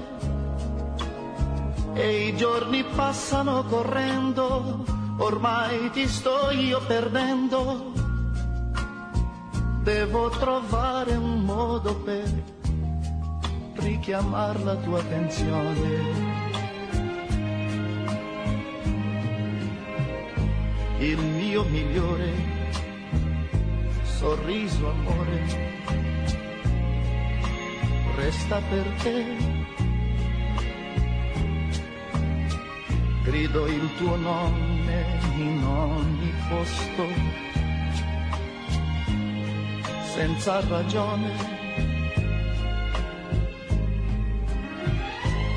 [1.99, 4.85] E i giorni passano correndo,
[5.17, 7.93] ormai ti sto io perdendo.
[9.83, 12.31] Devo trovare un modo per
[13.79, 16.37] richiamare la tua attenzione.
[21.01, 22.33] Il mio migliore
[24.05, 25.75] sorriso amore
[28.15, 29.48] resta per te.
[33.29, 35.05] Grido il tuo nome
[35.37, 37.07] in ogni posto,
[40.15, 41.31] senza ragione.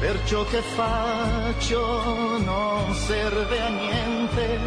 [0.01, 4.59] Per ciò che faccio non serve a niente,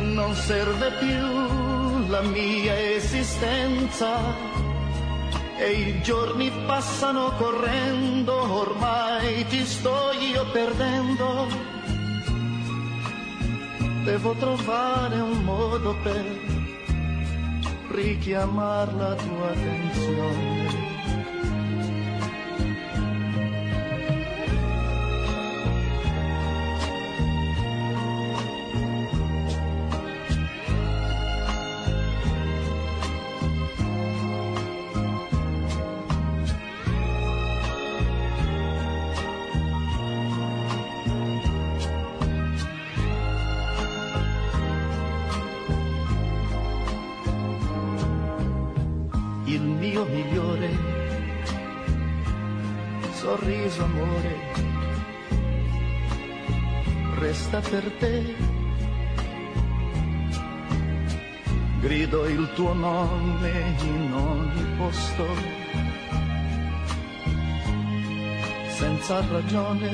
[0.00, 4.57] non serve più la mia esistenza
[5.58, 11.48] e i giorni passano correndo, ormai ti sto io perdendo.
[14.04, 16.24] Devo trovare un modo per
[17.90, 20.87] richiamare la tua attenzione.
[57.70, 58.34] Per te.
[61.80, 65.26] Grido il tuo nome in ogni posto.
[68.70, 69.90] Senza ragione.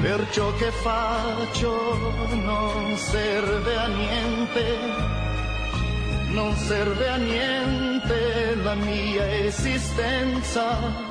[0.00, 1.72] Per ciò che faccio
[2.44, 4.78] non serve a niente.
[6.32, 11.07] Non serve a niente la mia esistenza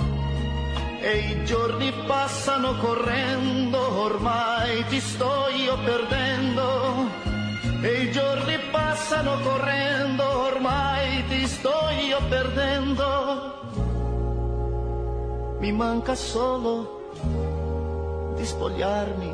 [1.08, 7.26] e i giorni passano correndo, ormai ti sto io perdendo.
[7.82, 13.06] E i giorni passano correndo, ormai ti sto io perdendo.
[15.60, 17.14] Mi manca solo
[18.36, 19.34] di spogliarmi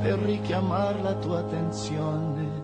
[0.00, 2.61] per richiamare la tua attenzione.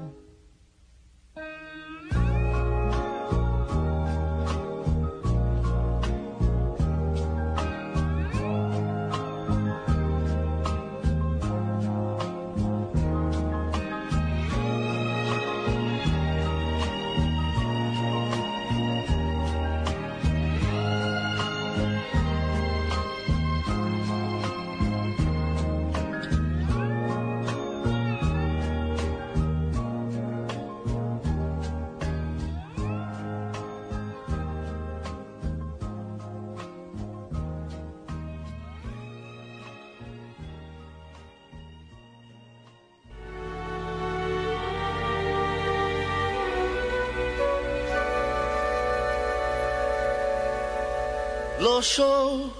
[51.81, 52.53] Show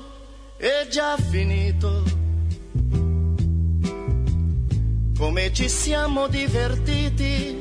[0.57, 2.03] è già finito.
[5.17, 7.59] Come ci siamo divertiti,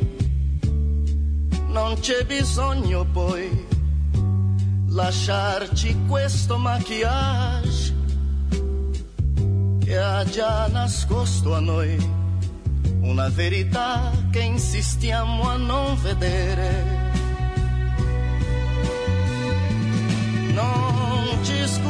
[1.67, 3.65] non c'è bisogno poi
[4.89, 7.95] lasciarci questo maquillage
[9.83, 11.97] che ha già nascosto a noi
[13.01, 16.96] una verità che insistiamo a non vedere.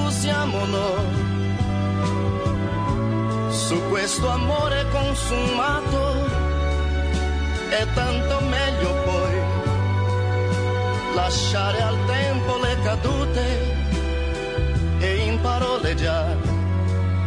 [0.07, 1.05] Ci scusiamo noi.
[3.49, 6.25] Su questo amore consumato
[7.69, 9.35] è tanto meglio poi
[11.15, 13.75] lasciare al tempo le cadute
[14.99, 16.25] e in parole già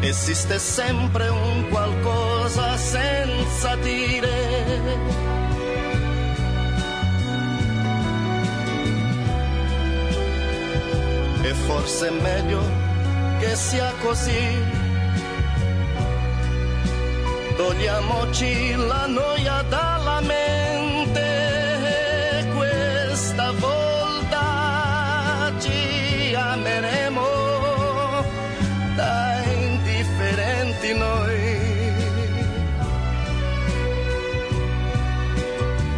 [0.01, 5.30] esiste sempre un qualcosa senza dire
[11.42, 12.62] e forse è meglio
[13.38, 14.78] che sia così.
[17.56, 21.22] Togliamoci la noia dalla mente,
[22.54, 27.24] questa volta ci ameremo
[28.94, 31.58] da indifferenti noi.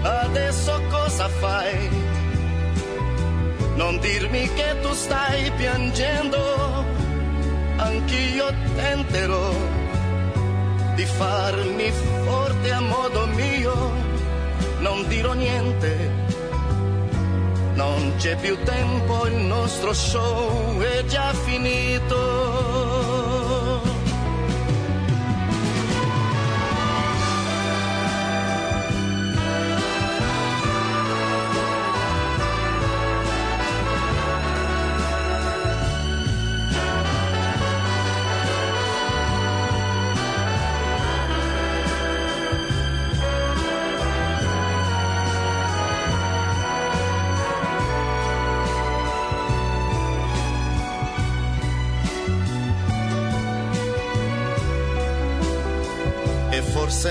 [0.02, 1.81] Adesso cosa fai?
[4.02, 6.84] Dirmi che tu stai piangendo,
[7.76, 9.54] anch'io tenterò
[10.96, 11.90] di farmi
[12.24, 13.92] forte a modo mio,
[14.80, 16.10] non dirò niente,
[17.74, 22.91] non c'è più tempo, il nostro show è già finito.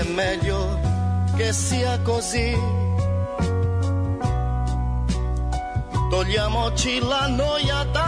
[0.02, 0.80] È meglio
[1.36, 2.58] che sia così.
[6.10, 8.01] Togliamoci la noia da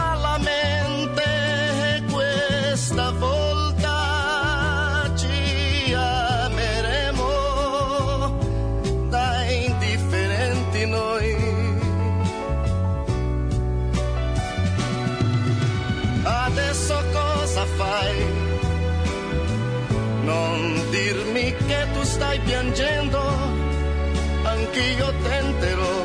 [22.45, 23.19] piangendo,
[24.43, 26.03] anch'io tenterò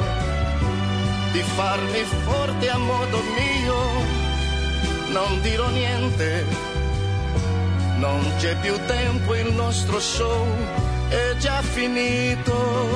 [1.33, 3.79] di farmi forte a modo mio,
[5.09, 6.45] non dirò niente,
[7.99, 10.47] non c'è più tempo, il nostro show
[11.09, 12.89] è già finito,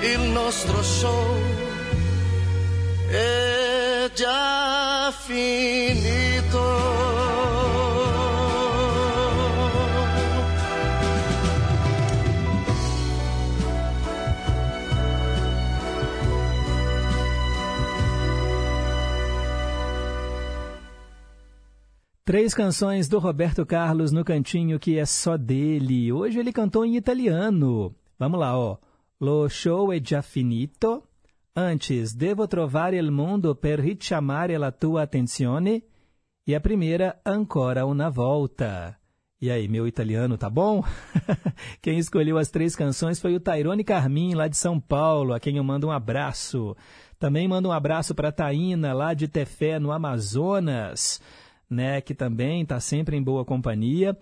[0.00, 1.36] il nostro show
[3.08, 7.07] è già finito.
[22.28, 26.12] Três canções do Roberto Carlos no cantinho que é só dele.
[26.12, 27.94] Hoje ele cantou em italiano.
[28.18, 28.76] Vamos lá, ó.
[29.18, 31.04] Lo show è già finito.
[31.56, 35.82] Antes, devo trovare il mondo per richiamare la tua attenzione.
[36.46, 38.98] E a primeira, ancora una volta.
[39.40, 40.84] E aí, meu italiano tá bom?
[41.80, 45.56] quem escolheu as três canções foi o Tairone Carmin, lá de São Paulo, a quem
[45.56, 46.76] eu mando um abraço.
[47.18, 51.22] Também mando um abraço para Taína, lá de Tefé, no Amazonas
[51.68, 54.16] né, que também está sempre em boa companhia.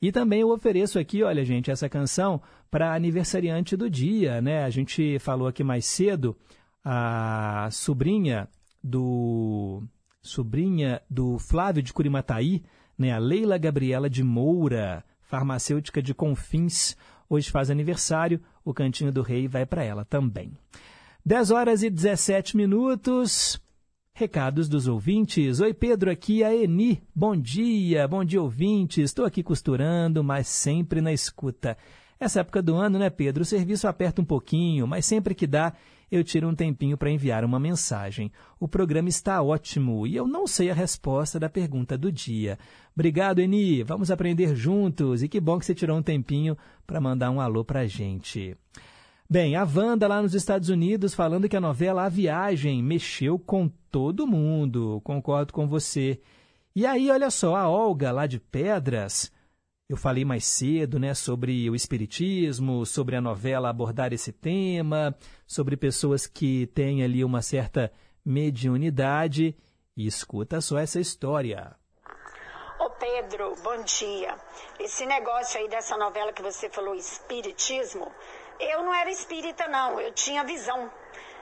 [0.00, 2.40] E também eu ofereço aqui, olha, gente, essa canção
[2.70, 4.64] para aniversariante do dia, né?
[4.64, 6.36] A gente falou aqui mais cedo,
[6.84, 8.48] a sobrinha
[8.82, 9.82] do
[10.22, 12.62] sobrinha do Flávio de Curimataí,
[12.96, 16.96] né, a Leila Gabriela de Moura, farmacêutica de Confins,
[17.28, 20.52] hoje faz aniversário, o Cantinho do Rei vai para ela também.
[21.24, 23.60] 10 horas e 17 minutos.
[24.20, 25.60] Recados dos ouvintes.
[25.60, 27.02] Oi, Pedro, aqui é a Eni.
[27.14, 28.98] Bom dia, bom dia, ouvintes.
[28.98, 31.74] Estou aqui costurando, mas sempre na escuta.
[32.20, 33.40] Essa época do ano, né, Pedro?
[33.40, 35.72] O serviço aperta um pouquinho, mas sempre que dá,
[36.12, 38.30] eu tiro um tempinho para enviar uma mensagem.
[38.60, 42.58] O programa está ótimo e eu não sei a resposta da pergunta do dia.
[42.94, 43.82] Obrigado, Eni.
[43.82, 45.22] Vamos aprender juntos.
[45.22, 48.54] E que bom que você tirou um tempinho para mandar um alô para a gente.
[49.32, 53.68] Bem, a Wanda lá nos Estados Unidos falando que a novela A Viagem mexeu com
[53.88, 55.00] todo mundo.
[55.04, 56.20] Concordo com você.
[56.74, 59.30] E aí, olha só, a Olga lá de Pedras,
[59.88, 65.14] eu falei mais cedo, né, sobre o espiritismo, sobre a novela abordar esse tema,
[65.46, 67.92] sobre pessoas que têm ali uma certa
[68.24, 69.56] mediunidade.
[69.96, 71.76] E escuta só essa história.
[72.80, 74.34] Ô Pedro, bom dia.
[74.80, 78.10] Esse negócio aí dessa novela que você falou, espiritismo,
[78.60, 80.00] eu não era espírita, não.
[80.00, 80.90] Eu tinha visão.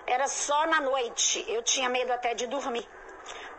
[0.07, 1.45] Era só na noite.
[1.49, 2.89] Eu tinha medo até de dormir.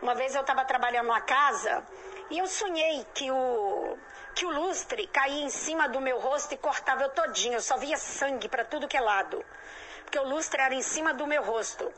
[0.02, 1.86] Uma vez eu estava trabalhando numa casa
[2.30, 3.98] e eu sonhei que o,
[4.34, 7.54] que o lustre caía em cima do meu rosto e cortava eu todinho.
[7.54, 9.44] Eu só via sangue para tudo que é lado.
[10.02, 11.92] Porque o lustre era em cima do meu rosto.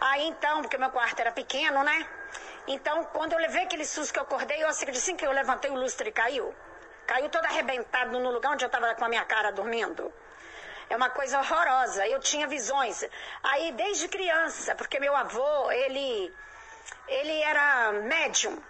[0.00, 2.08] Aí então, porque meu quarto era pequeno, né?
[2.66, 5.74] Então, quando eu levei aquele susto que eu acordei, eu assim que eu levantei, o
[5.74, 6.54] lustre caiu.
[7.06, 10.12] Caiu todo arrebentado no lugar onde eu estava com a minha cara dormindo.
[10.90, 12.06] É uma coisa horrorosa.
[12.06, 13.04] Eu tinha visões.
[13.42, 16.34] Aí, desde criança, porque meu avô, ele,
[17.06, 18.60] ele era médium.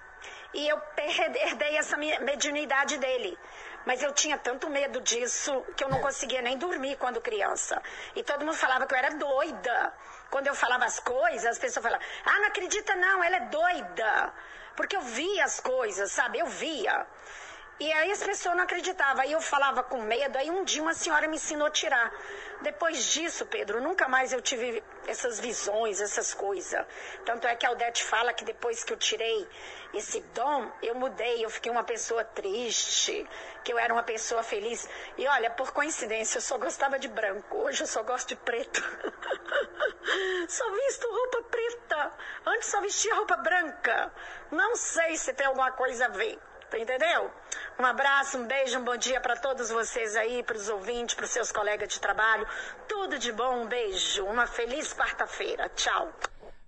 [0.54, 3.38] E eu herdei essa mediunidade dele.
[3.84, 7.80] Mas eu tinha tanto medo disso que eu não conseguia nem dormir quando criança.
[8.14, 9.92] E todo mundo falava que eu era doida.
[10.30, 14.32] Quando eu falava as coisas, as pessoas falavam: Ah, não acredita não, ela é doida.
[14.76, 16.38] Porque eu via as coisas, sabe?
[16.38, 17.06] Eu via.
[17.80, 19.22] E aí as pessoas não acreditavam.
[19.22, 20.36] Aí eu falava com medo.
[20.36, 22.12] Aí um dia uma senhora me ensinou a tirar.
[22.60, 26.84] Depois disso, Pedro, nunca mais eu tive essas visões, essas coisas.
[27.24, 29.48] Tanto é que a Aldete fala que depois que eu tirei
[29.94, 31.44] esse dom, eu mudei.
[31.44, 33.24] Eu fiquei uma pessoa triste,
[33.62, 34.88] que eu era uma pessoa feliz.
[35.16, 37.58] E olha, por coincidência, eu só gostava de branco.
[37.58, 38.82] Hoje eu só gosto de preto.
[40.48, 42.12] só visto roupa preta.
[42.44, 44.12] Antes só vestia roupa branca.
[44.50, 46.40] Não sei se tem alguma coisa a ver.
[46.76, 47.30] Entendeu?
[47.78, 51.24] Um abraço, um beijo, um bom dia para todos vocês aí, para os ouvintes, para
[51.24, 52.46] os seus colegas de trabalho.
[52.88, 54.24] Tudo de bom, um beijo.
[54.24, 55.68] Uma feliz quarta-feira.
[55.70, 56.12] Tchau.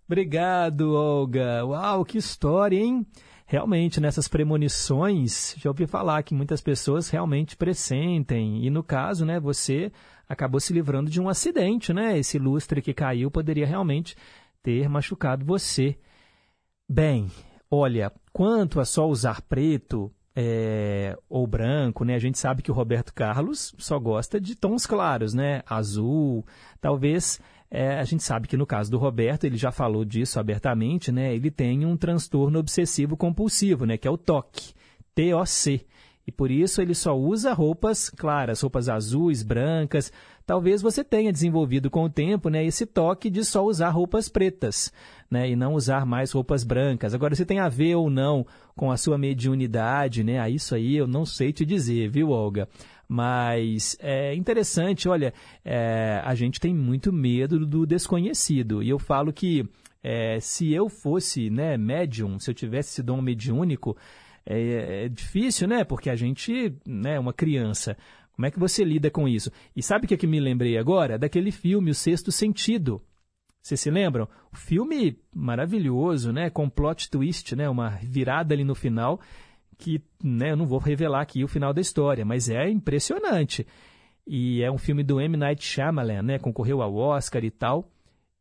[0.06, 1.64] Obrigado, Olga.
[1.64, 3.06] Uau, que história, hein?
[3.46, 8.64] Realmente, nessas premonições, já ouvi falar que muitas pessoas realmente pressentem.
[8.64, 9.92] E no caso, né, você
[10.28, 12.16] acabou se livrando de um acidente, né?
[12.16, 14.16] Esse lustre que caiu poderia realmente
[14.62, 15.98] ter machucado você.
[16.88, 17.28] Bem,
[17.70, 22.14] olha, quanto a só usar preto é, ou branco, né?
[22.14, 25.62] A gente sabe que o Roberto Carlos só gosta de tons claros, né?
[25.66, 26.44] Azul,
[26.80, 27.40] talvez
[27.70, 31.34] é, a gente sabe que no caso do Roberto, ele já falou disso abertamente, né?
[31.34, 33.96] Ele tem um transtorno obsessivo compulsivo, né?
[33.96, 34.74] Que é o TOC,
[35.14, 35.86] T-O-C.
[36.26, 40.12] E por isso ele só usa roupas claras, roupas azuis, brancas.
[40.50, 44.92] Talvez você tenha desenvolvido com o tempo né, esse toque de só usar roupas pretas
[45.30, 47.14] né, e não usar mais roupas brancas.
[47.14, 48.44] Agora, se tem a ver ou não
[48.74, 52.68] com a sua mediunidade, né, a isso aí eu não sei te dizer, viu, Olga?
[53.08, 55.32] Mas é interessante, olha,
[55.64, 58.82] é, a gente tem muito medo do desconhecido.
[58.82, 59.64] E eu falo que
[60.02, 63.96] é, se eu fosse né, médium, se eu tivesse esse dom mediúnico,
[64.44, 65.84] é, é, difícil, né?
[65.84, 67.96] Porque a gente né, é uma criança.
[68.40, 69.52] Como é que você lida com isso?
[69.76, 71.18] E sabe o que, é que me lembrei agora?
[71.18, 73.02] Daquele filme, O Sexto Sentido.
[73.60, 74.26] Vocês se lembram?
[74.50, 76.48] O filme maravilhoso, né?
[76.48, 77.68] Com plot twist, né?
[77.68, 79.20] Uma virada ali no final
[79.76, 80.52] que, né?
[80.52, 83.66] Eu não vou revelar aqui o final da história, mas é impressionante.
[84.26, 85.36] E é um filme do M.
[85.36, 86.38] Night Shyamalan, né?
[86.38, 87.92] Concorreu ao Oscar e tal.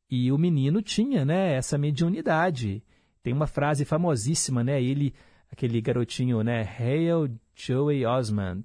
[0.10, 1.56] E o menino tinha, né?
[1.56, 2.82] Essa mediunidade.
[3.22, 4.82] Tem uma frase famosíssima, né?
[4.82, 5.14] Ele
[5.52, 8.64] aquele garotinho, né, Hale Joey Osmond,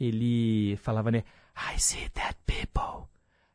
[0.00, 1.22] ele falava, né,
[1.56, 3.06] I see dead people.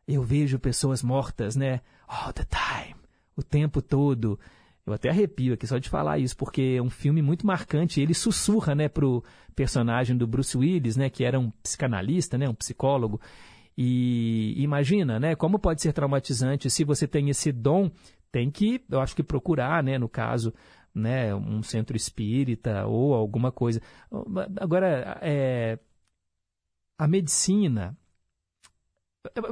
[0.08, 2.96] Eu vejo pessoas mortas, né, all the time,
[3.36, 4.40] o tempo todo.
[4.86, 8.00] Eu até arrepio aqui só de falar isso, porque é um filme muito marcante.
[8.00, 9.24] Ele sussurra, né, pro
[9.56, 13.20] personagem do Bruce Willis, né, que era um psicanalista, né, um psicólogo.
[13.76, 17.90] E imagina, né, como pode ser traumatizante se você tem esse dom,
[18.32, 20.54] tem que, eu acho que procurar, né, no caso,
[20.94, 23.82] né, um centro espírita ou alguma coisa.
[24.62, 25.80] Agora, é,
[26.98, 27.98] a medicina.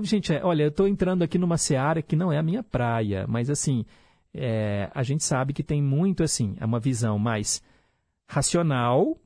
[0.03, 3.25] Gente, é, olha, eu estou entrando aqui numa seara que não é a minha praia,
[3.27, 3.85] mas assim,
[4.33, 7.61] é, a gente sabe que tem muito assim, é uma visão mais
[8.27, 9.17] racional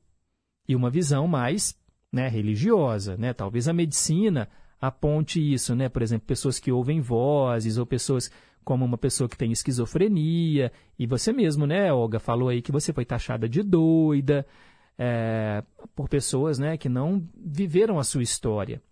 [0.66, 1.78] e uma visão mais
[2.12, 3.16] né, religiosa.
[3.16, 3.32] Né?
[3.32, 4.48] Talvez a medicina
[4.80, 5.88] aponte isso, né?
[5.88, 8.30] Por exemplo, pessoas que ouvem vozes ou pessoas
[8.64, 12.92] como uma pessoa que tem esquizofrenia, e você mesmo, né, Olga, falou aí que você
[12.92, 14.46] foi taxada de doida
[14.98, 15.62] é,
[15.94, 18.82] por pessoas né, que não viveram a sua história.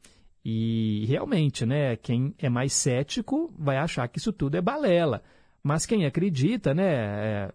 [0.45, 5.23] E realmente, né, quem é mais cético vai achar que isso tudo é balela.
[5.63, 7.53] Mas quem acredita, né, é,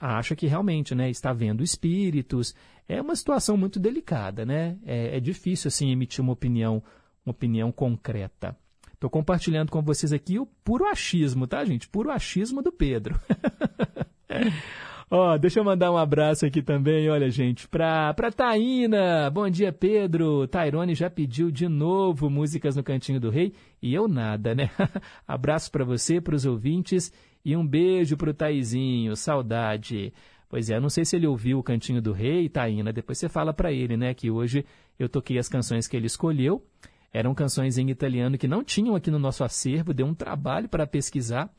[0.00, 2.54] acha que realmente né, está vendo espíritos.
[2.88, 4.76] É uma situação muito delicada, né?
[4.84, 6.82] É, é difícil assim emitir uma opinião,
[7.24, 8.56] uma opinião concreta.
[8.92, 11.88] Estou compartilhando com vocês aqui o puro achismo, tá, gente?
[11.88, 13.18] Puro achismo do Pedro.
[15.10, 19.30] Ó, deixa eu mandar um abraço aqui também, olha, gente, pra, pra Taína.
[19.30, 20.48] Bom dia, Pedro.
[20.48, 23.52] Tairone já pediu de novo músicas no Cantinho do Rei
[23.82, 24.70] e eu nada, né?
[25.28, 27.12] abraço para você, para os ouvintes
[27.44, 29.14] e um beijo pro Taizinho.
[29.14, 30.12] Saudade.
[30.48, 32.92] Pois é, não sei se ele ouviu o Cantinho do Rei, Taína.
[32.92, 34.64] Depois você fala para ele, né, que hoje
[34.98, 36.64] eu toquei as canções que ele escolheu.
[37.12, 40.86] Eram canções em italiano que não tinham aqui no nosso acervo, deu um trabalho para
[40.86, 41.52] pesquisar.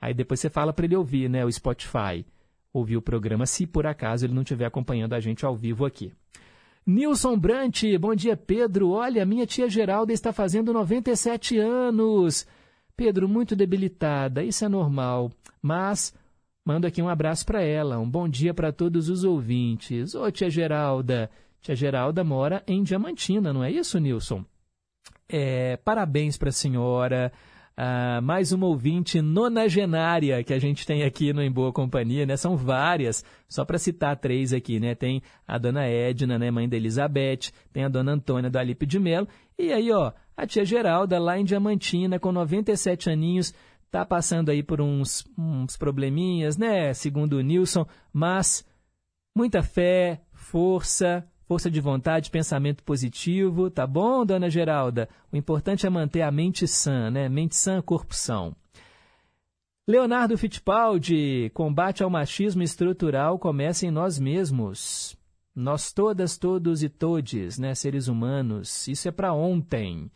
[0.00, 2.24] Aí depois você fala para ele ouvir, né, o Spotify,
[2.78, 6.12] ouvir o programa, se por acaso ele não estiver acompanhando a gente ao vivo aqui.
[6.86, 8.90] Nilson Brant, bom dia, Pedro.
[8.90, 12.46] Olha, minha tia Geralda está fazendo 97 anos.
[12.96, 15.30] Pedro, muito debilitada, isso é normal,
[15.60, 16.14] mas
[16.64, 17.98] mando aqui um abraço para ela.
[17.98, 20.14] Um bom dia para todos os ouvintes.
[20.14, 21.28] Ô, tia Geralda.
[21.60, 24.44] Tia Geralda mora em Diamantina, não é isso, Nilson?
[25.28, 27.32] É, parabéns para a senhora.
[27.78, 32.34] Ah, mais uma ouvinte nonagenária que a gente tem aqui no Em Boa Companhia, né?
[32.34, 34.94] São várias, só para citar três aqui, né?
[34.94, 36.50] Tem a dona Edna, né?
[36.50, 39.28] Mãe da Elizabeth, tem a dona Antônia do Alipe de Melo,
[39.58, 43.52] e aí, ó, a tia Geralda, lá em Diamantina, com 97 aninhos,
[43.90, 46.94] tá passando aí por uns, uns probleminhas, né?
[46.94, 48.64] Segundo o Nilson, mas
[49.36, 55.08] muita fé, força, força de vontade, pensamento positivo, tá bom, dona Geralda?
[55.32, 57.28] O importante é manter a mente sã, né?
[57.28, 58.54] Mente sã, corpo são.
[59.88, 65.16] Leonardo Fittipaldi, combate ao machismo estrutural começa em nós mesmos.
[65.54, 70.10] Nós todas, todos e todes, né, seres humanos, isso é para ontem.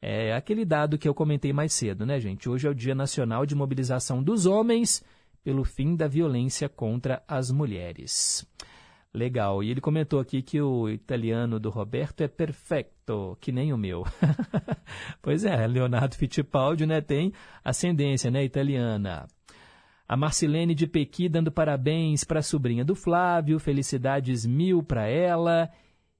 [0.00, 2.48] É aquele dado que eu comentei mais cedo, né, gente?
[2.48, 5.04] Hoje é o Dia Nacional de Mobilização dos Homens
[5.42, 8.46] pelo fim da violência contra as mulheres.
[9.12, 9.62] Legal.
[9.62, 14.04] E ele comentou aqui que o italiano do Roberto é perfeito, que nem o meu.
[15.22, 17.32] pois é, Leonardo Fittipaldi né, tem
[17.64, 19.26] ascendência né, italiana.
[20.06, 25.70] A Marcilene de Pequi dando parabéns para a sobrinha do Flávio, felicidades mil para ela.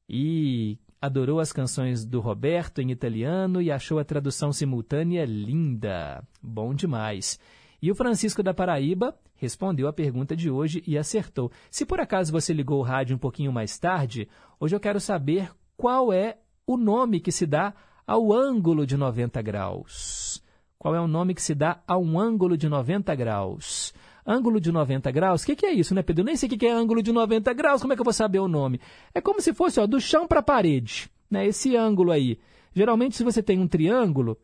[0.09, 6.23] E adorou as canções do Roberto em italiano e achou a tradução simultânea linda.
[6.43, 7.39] Bom demais.
[7.81, 11.51] E o Francisco da Paraíba respondeu a pergunta de hoje e acertou.
[11.71, 14.29] Se por acaso você ligou o rádio um pouquinho mais tarde,
[14.61, 16.37] hoje eu quero saber qual é
[16.67, 17.73] o nome que se dá
[18.07, 20.43] ao ângulo de 90 graus.
[20.79, 23.95] Qual é o nome que se dá a um ângulo de 90 graus?
[24.27, 26.25] Ângulo de 90 graus, o que, que, é isso, né, Pedro?
[26.25, 28.13] Nem sei o que, que é ângulo de 90 graus, como é que eu vou
[28.13, 28.81] saber o nome?
[29.15, 31.47] É como se fosse ó, do chão para a parede, né?
[31.47, 32.39] Esse ângulo aí.
[32.75, 34.37] Geralmente, se você tem um triângulo,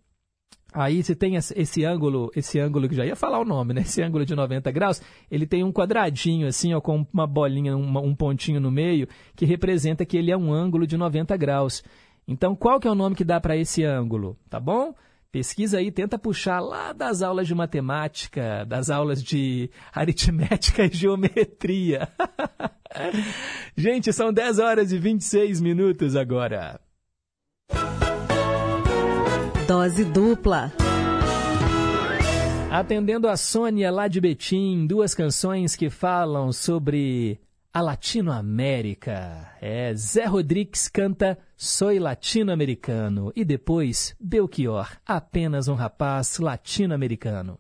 [0.75, 3.83] aí você tem esse ângulo, esse ângulo que já ia falar o nome, né?
[3.95, 8.01] Esse ângulo de 90 graus, ele tem um quadradinho assim, ó, com uma bolinha, uma,
[8.01, 11.83] um pontinho no meio, que representa que ele é um ângulo de 90 graus.
[12.27, 14.37] Então, qual que é o nome que dá para esse ângulo?
[14.51, 14.95] Tá bom?
[15.31, 22.09] Pesquisa aí, tenta puxar lá das aulas de matemática, das aulas de aritmética e geometria.
[23.77, 26.81] Gente, são 10 horas e 26 minutos agora.
[29.67, 30.71] Dose dupla.
[32.71, 37.41] Atendendo a Sônia lá de Betim, duas canções que falam sobre
[37.73, 39.49] a Latinoamérica.
[39.63, 47.59] É, Zé Rodrigues canta Soy Latino-Americano e depois Belchior, apenas um rapaz latino-americano.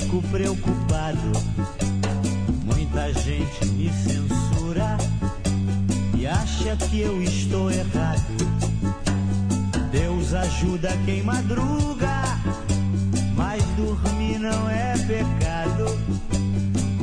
[0.00, 1.32] Fico preocupado.
[2.64, 4.96] Muita gente me censura
[6.16, 8.22] e acha que eu estou errado.
[9.90, 12.22] Deus ajuda quem madruga,
[13.36, 15.84] mas dormir não é pecado.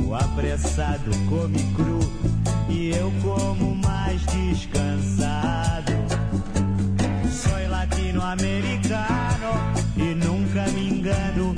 [0.04, 2.00] O apressado come cru
[2.68, 5.92] e eu como mais descansado.
[7.30, 9.52] Sou latino-americano
[9.96, 11.54] e nunca me engano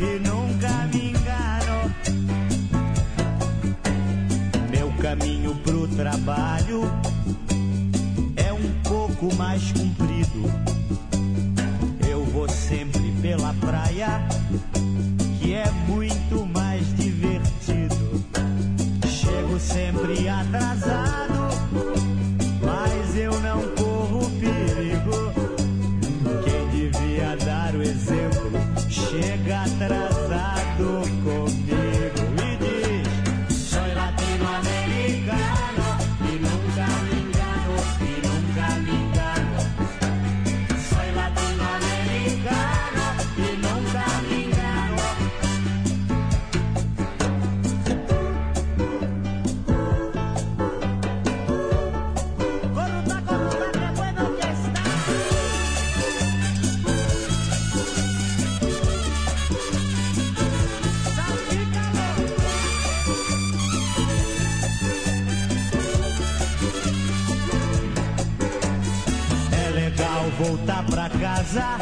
[0.00, 1.94] e nunca me engano.
[4.70, 6.90] Meu caminho pro trabalho
[8.36, 10.50] é um pouco mais comprido.
[12.08, 14.20] Eu vou sempre pela praia,
[15.38, 18.24] que é muito mais divertido.
[19.06, 21.48] Chego sempre atrasado,
[22.62, 23.79] mas eu não
[70.70, 71.78] voltar pra casa,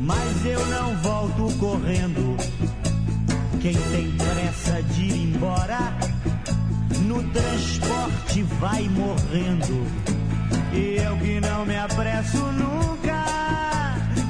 [0.00, 2.36] mas eu não volto correndo.
[3.60, 5.92] Quem tem pressa de ir embora,
[7.02, 9.84] no transporte vai morrendo.
[10.72, 13.24] E eu que não me apresso nunca,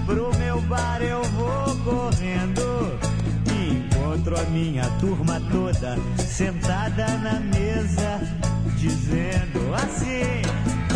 [0.06, 3.05] pro meu bar eu vou correndo.
[4.16, 8.18] Encontro a minha turma toda sentada na mesa,
[8.78, 10.40] dizendo assim: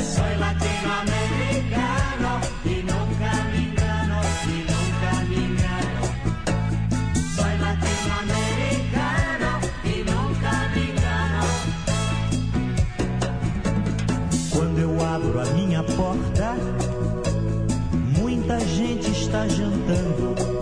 [0.03, 6.03] Sou latino-americano e nunca me engano, e nunca me engano.
[7.37, 9.51] Sou latino-americano
[9.85, 11.45] e nunca me engano.
[14.51, 16.57] Quando eu abro a minha porta,
[18.19, 20.60] muita gente está jantando.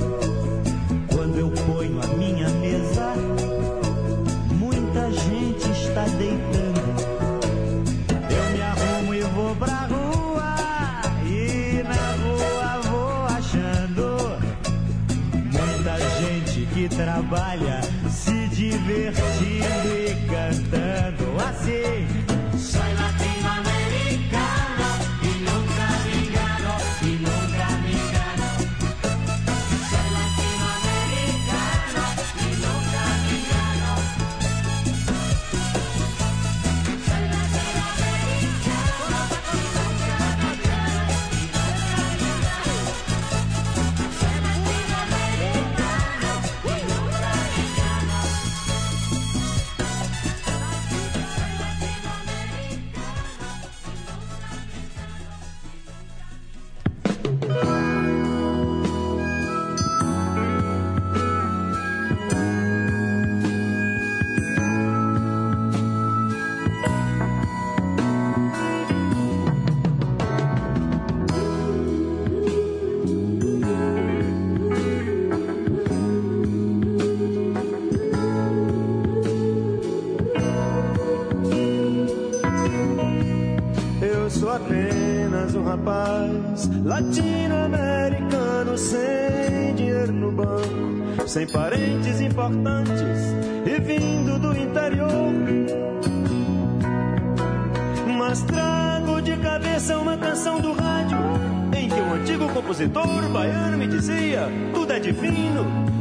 [104.72, 105.97] tudo é divino.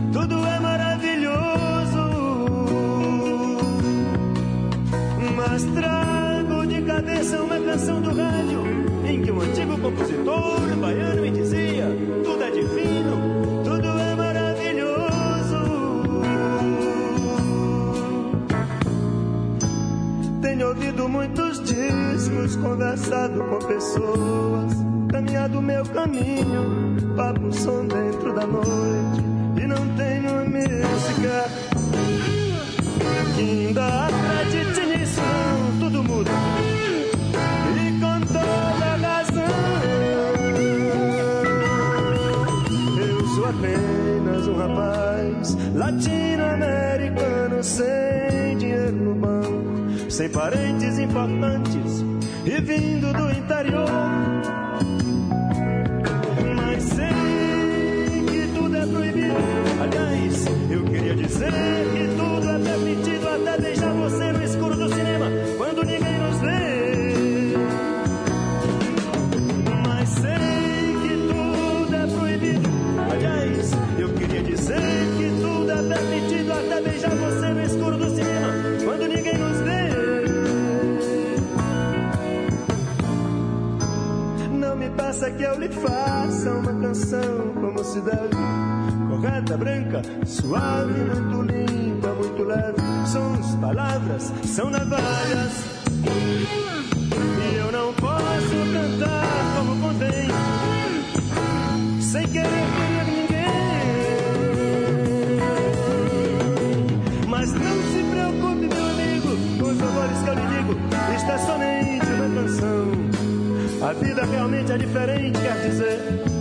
[113.88, 116.36] A vida realmente é diferente, quer dizer.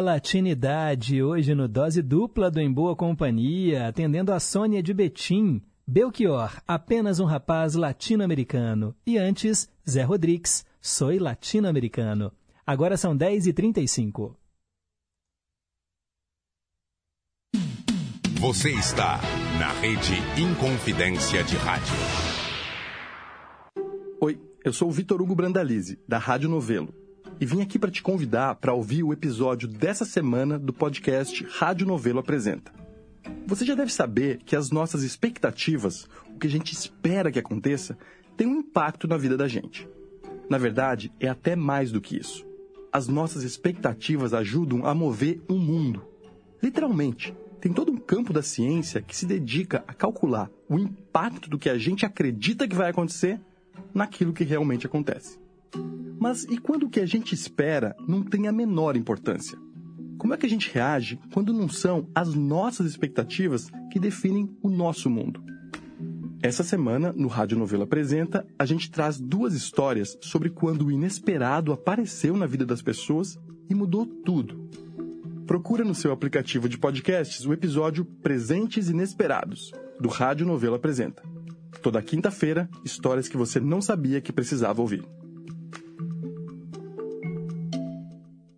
[0.00, 6.60] latinidade hoje no Dose Dupla do Em Boa Companhia, atendendo a Sônia de Betim, Belchior,
[6.66, 12.32] apenas um rapaz latino-americano, e antes, Zé Rodrigues, soy latino-americano.
[12.66, 14.34] Agora são 10h35.
[18.40, 19.20] Você está
[19.58, 21.94] na Rede Inconfidência de Rádio.
[24.20, 27.07] Oi, eu sou o Vitor Hugo Brandalize, da Rádio Novelo
[27.40, 31.86] e vim aqui para te convidar para ouvir o episódio dessa semana do podcast Rádio
[31.86, 32.72] Novelo Apresenta.
[33.46, 37.96] Você já deve saber que as nossas expectativas, o que a gente espera que aconteça,
[38.36, 39.88] tem um impacto na vida da gente.
[40.50, 42.44] Na verdade, é até mais do que isso.
[42.92, 46.02] As nossas expectativas ajudam a mover o um mundo.
[46.62, 51.58] Literalmente, tem todo um campo da ciência que se dedica a calcular o impacto do
[51.58, 53.40] que a gente acredita que vai acontecer
[53.94, 55.38] naquilo que realmente acontece.
[56.18, 59.58] Mas e quando o que a gente espera não tem a menor importância?
[60.18, 64.68] Como é que a gente reage quando não são as nossas expectativas que definem o
[64.68, 65.42] nosso mundo?
[66.42, 71.72] Essa semana, no Rádio Novela Apresenta, a gente traz duas histórias sobre quando o inesperado
[71.72, 73.38] apareceu na vida das pessoas
[73.68, 74.68] e mudou tudo.
[75.46, 81.22] Procura no seu aplicativo de podcasts o episódio Presentes Inesperados, do Rádio Novela Apresenta.
[81.82, 85.04] Toda quinta-feira, histórias que você não sabia que precisava ouvir.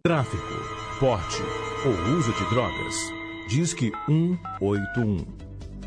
[0.02, 0.54] Tráfico,
[0.98, 1.42] porte
[1.84, 3.12] ou uso de drogas.
[3.50, 5.26] Disque 181.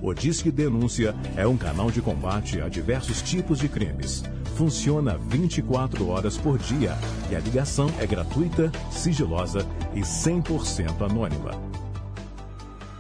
[0.03, 4.23] O Disque Denúncia é um canal de combate a diversos tipos de crimes.
[4.55, 6.95] Funciona 24 horas por dia
[7.31, 11.59] e a ligação é gratuita, sigilosa e 100% anônima.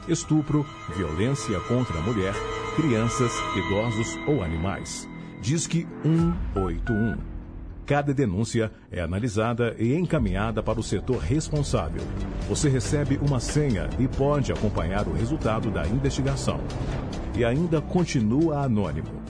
[0.07, 0.65] Estupro,
[0.97, 2.33] violência contra a mulher,
[2.75, 5.07] crianças, idosos ou animais.
[5.43, 7.32] Disque 181.
[7.85, 12.01] Cada denúncia é analisada e encaminhada para o setor responsável.
[12.47, 16.61] Você recebe uma senha e pode acompanhar o resultado da investigação.
[17.35, 19.21] E ainda continua anônimo.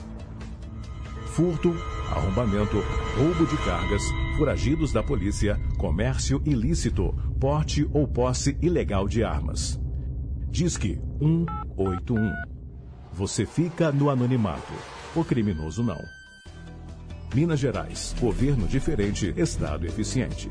[1.26, 1.74] Furto,
[2.12, 2.76] arrombamento,
[3.16, 4.02] roubo de cargas,
[4.36, 9.80] foragidos da polícia, comércio ilícito, porte ou posse ilegal de armas.
[10.48, 12.30] Disque 181.
[13.12, 14.72] Você fica no anonimato.
[15.16, 16.13] O criminoso não.
[17.34, 18.14] Minas Gerais.
[18.20, 20.48] Governo diferente, Estado eficiente.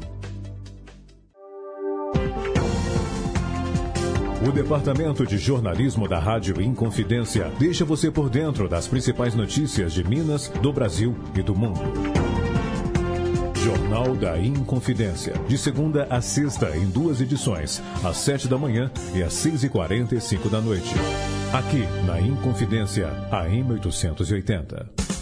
[4.45, 10.03] O Departamento de Jornalismo da Rádio Inconfidência deixa você por dentro das principais notícias de
[10.03, 11.79] Minas, do Brasil e do mundo.
[13.63, 15.33] Jornal da Inconfidência.
[15.47, 19.69] De segunda a sexta, em duas edições, às sete da manhã e às seis e
[19.69, 20.93] quarenta e cinco da noite.
[21.53, 25.12] Aqui, na Inconfidência, AM 880.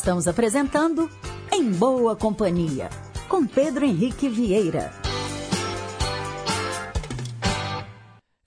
[0.00, 1.10] Estamos apresentando
[1.52, 2.88] Em Boa Companhia,
[3.28, 4.90] com Pedro Henrique Vieira.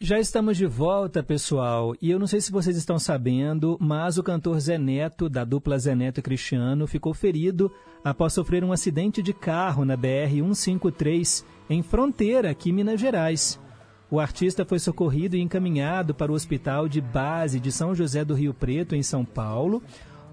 [0.02, 4.24] Já estamos de volta, pessoal, e eu não sei se vocês estão sabendo, mas o
[4.24, 7.72] cantor Zé Neto, da dupla Zé Neto e Cristiano, ficou ferido
[8.04, 13.60] após sofrer um acidente de carro na BR-153, em Fronteira, aqui em Minas Gerais.
[14.10, 18.34] O artista foi socorrido e encaminhado para o Hospital de Base de São José do
[18.34, 19.84] Rio Preto, em São Paulo,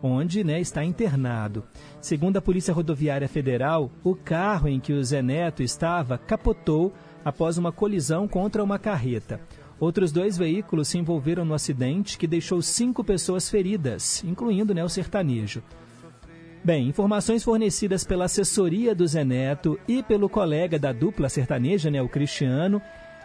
[0.02, 1.64] onde né, está internado.
[2.00, 6.92] Segundo a Polícia Rodoviária Federal, o carro em que o Zé Neto estava capotou
[7.24, 9.40] após uma colisão contra uma carreta.
[9.78, 14.88] Outros dois veículos se envolveram no acidente que deixou cinco pessoas feridas, incluindo né, o
[14.88, 15.62] sertanejo.
[16.62, 22.02] Bem, informações fornecidas pela assessoria do Zé Neto e pelo colega da dupla sertaneja, né,
[22.02, 22.82] o Cristiano,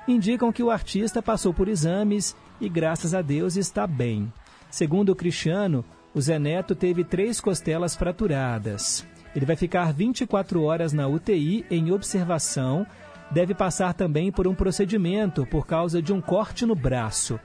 [0.07, 4.31] indicam que o artista passou por exames e, graças a Deus, está bem.
[4.69, 5.83] Segundo o Cristiano,
[6.15, 9.05] o Zé Neto teve três costelas fraturadas.
[9.35, 12.87] Ele vai ficar 24 horas na UTI em observação.
[13.29, 17.37] Deve passar também por um procedimento por causa de um corte no braço.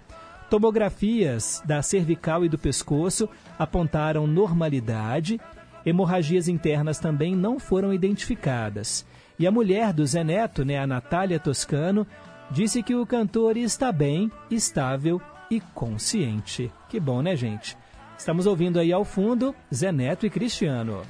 [0.49, 3.29] Tomografias da cervical e do pescoço
[3.59, 5.41] apontaram normalidade.
[5.85, 9.05] Hemorragias internas também não foram identificadas.
[9.37, 12.07] E a mulher do Zé Neto, né, a Natália Toscano,
[12.53, 15.21] disse que o cantor está bem, estável
[15.51, 16.71] e consciente.
[16.89, 17.77] Que bom, né, gente?
[18.21, 21.01] Estamos ouvindo aí ao fundo Zé Neto e Cristiano.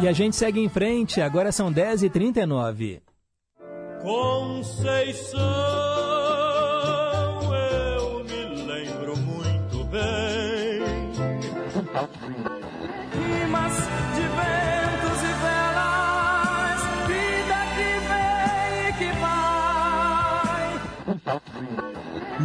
[0.00, 3.00] E a gente segue em frente, agora são 10h39.
[4.00, 5.38] Conceição,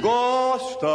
[0.00, 0.86] Gosta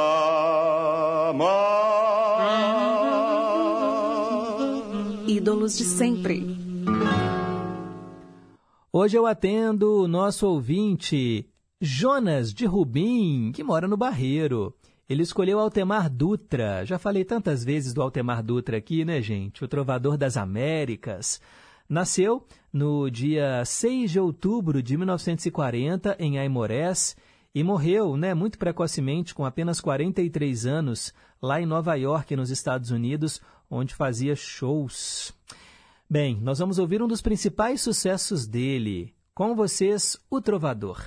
[5.27, 6.57] Ídolos de sempre.
[8.91, 11.47] Hoje eu atendo o nosso ouvinte
[11.79, 14.75] Jonas de Rubim, que mora no Barreiro.
[15.11, 16.85] Ele escolheu Altemar Dutra.
[16.85, 19.61] Já falei tantas vezes do Altemar Dutra aqui, né, gente?
[19.61, 21.41] O trovador das Américas.
[21.89, 27.17] Nasceu no dia 6 de outubro de 1940 em Aimorés
[27.53, 32.89] e morreu, né, muito precocemente, com apenas 43 anos, lá em Nova York, nos Estados
[32.89, 35.33] Unidos, onde fazia shows.
[36.09, 39.13] Bem, nós vamos ouvir um dos principais sucessos dele.
[39.35, 41.03] Com vocês, O Trovador.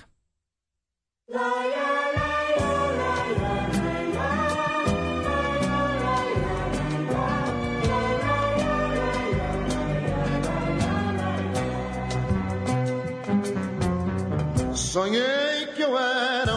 [14.94, 16.54] Sonhei que eu era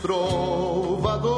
[0.00, 1.28] trovador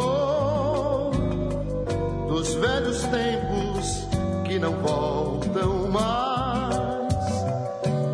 [2.28, 4.06] dos velhos tempos
[4.46, 7.24] que não voltam mais.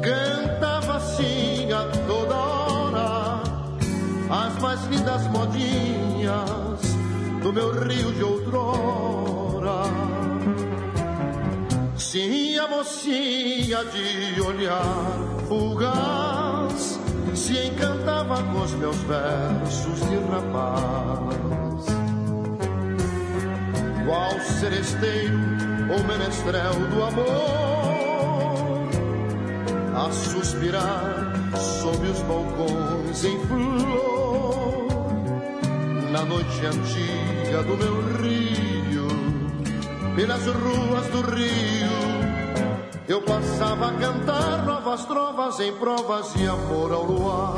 [0.03, 3.43] Cantava assim a toda hora
[4.31, 6.81] as mais lindas modinhas
[7.43, 9.83] do meu rio de outrora.
[11.97, 15.19] Sim, a mocinha de olhar
[15.49, 16.36] fugaz
[17.47, 21.87] se encantava com os meus versos de rapaz.
[24.05, 25.39] Qual seresteiro
[25.93, 28.89] ou menestrel do amor,
[29.95, 34.89] a suspirar sob os balcões em flor,
[36.11, 39.07] na noite antiga do meu rio,
[40.17, 42.06] pelas ruas do rio
[43.09, 47.57] eu passava a cantar novas trovas em provas de amor ao luar.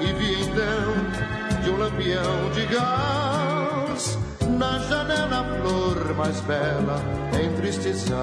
[0.00, 4.18] E vi então de um lampião de gás
[4.58, 6.96] na janela a flor mais bela
[7.42, 8.14] entristecer.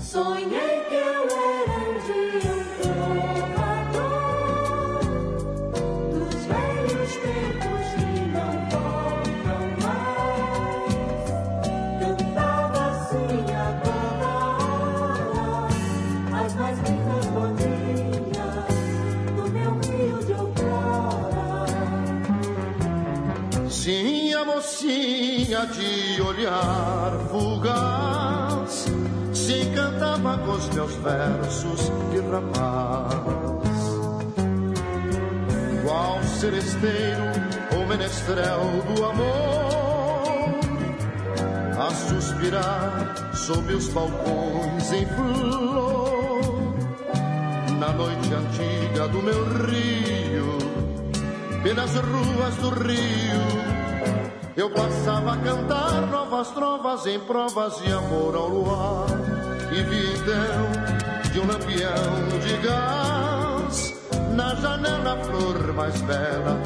[0.00, 0.73] Sonhei
[26.44, 28.86] olhar fugaz
[29.32, 31.80] se encantava com os meus versos
[32.10, 33.64] de rapaz.
[35.84, 37.24] Qual seresteiro
[37.76, 38.60] ou menestrel
[38.94, 39.24] do amor
[41.78, 46.74] a suspirar sob os balcões em flor
[47.78, 50.58] na noite antiga do meu rio
[51.62, 53.73] pelas ruas do rio.
[54.56, 59.06] Eu passava a cantar novas trovas em provas de amor ao luar.
[59.72, 63.94] E vi então de um lampião de gás
[64.36, 66.60] na janela a flor mais bela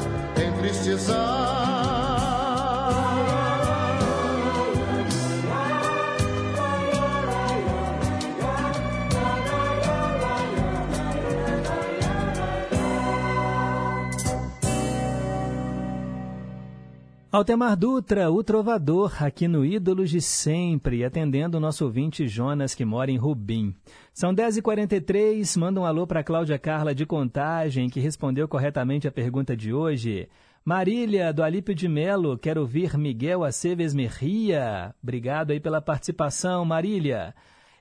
[17.31, 22.83] Altemar Dutra, o trovador, aqui no Ídolos de Sempre, atendendo o nosso ouvinte Jonas, que
[22.83, 23.75] mora em Rubim.
[24.11, 29.55] São 10h43, manda um alô para Cláudia Carla de Contagem, que respondeu corretamente a pergunta
[29.55, 30.27] de hoje.
[30.65, 34.95] Marília, do Alípio de Melo, quer ouvir Miguel Aceves Merria.
[35.01, 37.35] Obrigado aí pela participação, Marília.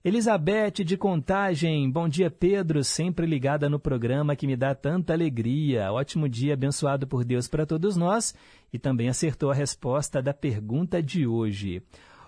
[0.05, 5.93] Elizabeth de Contagem, bom dia Pedro, sempre ligada no programa que me dá tanta alegria.
[5.93, 8.33] Ótimo dia, abençoado por Deus para todos nós
[8.73, 11.83] e também acertou a resposta da pergunta de hoje.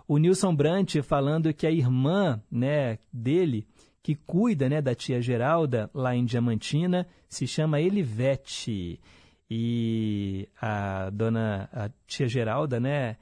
[0.09, 3.65] O Nilson Brant falando que a irmã né, dele,
[4.03, 8.99] que cuida né, da tia Geralda lá em Diamantina, se chama Elivete.
[9.49, 13.17] E a dona a tia Geralda, né,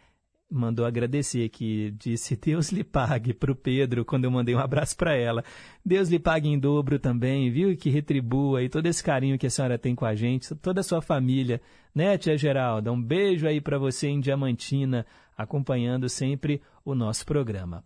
[0.51, 4.97] mandou agradecer que disse Deus lhe pague para o Pedro quando eu mandei um abraço
[4.97, 5.45] para ela.
[5.85, 7.71] Deus lhe pague em dobro também, viu?
[7.71, 10.81] E que retribua aí todo esse carinho que a senhora tem com a gente, toda
[10.81, 11.61] a sua família,
[11.95, 12.93] né, tia Geralda?
[12.93, 15.07] Um beijo aí para você em Diamantina,
[15.37, 17.85] acompanhando sempre o nosso programa.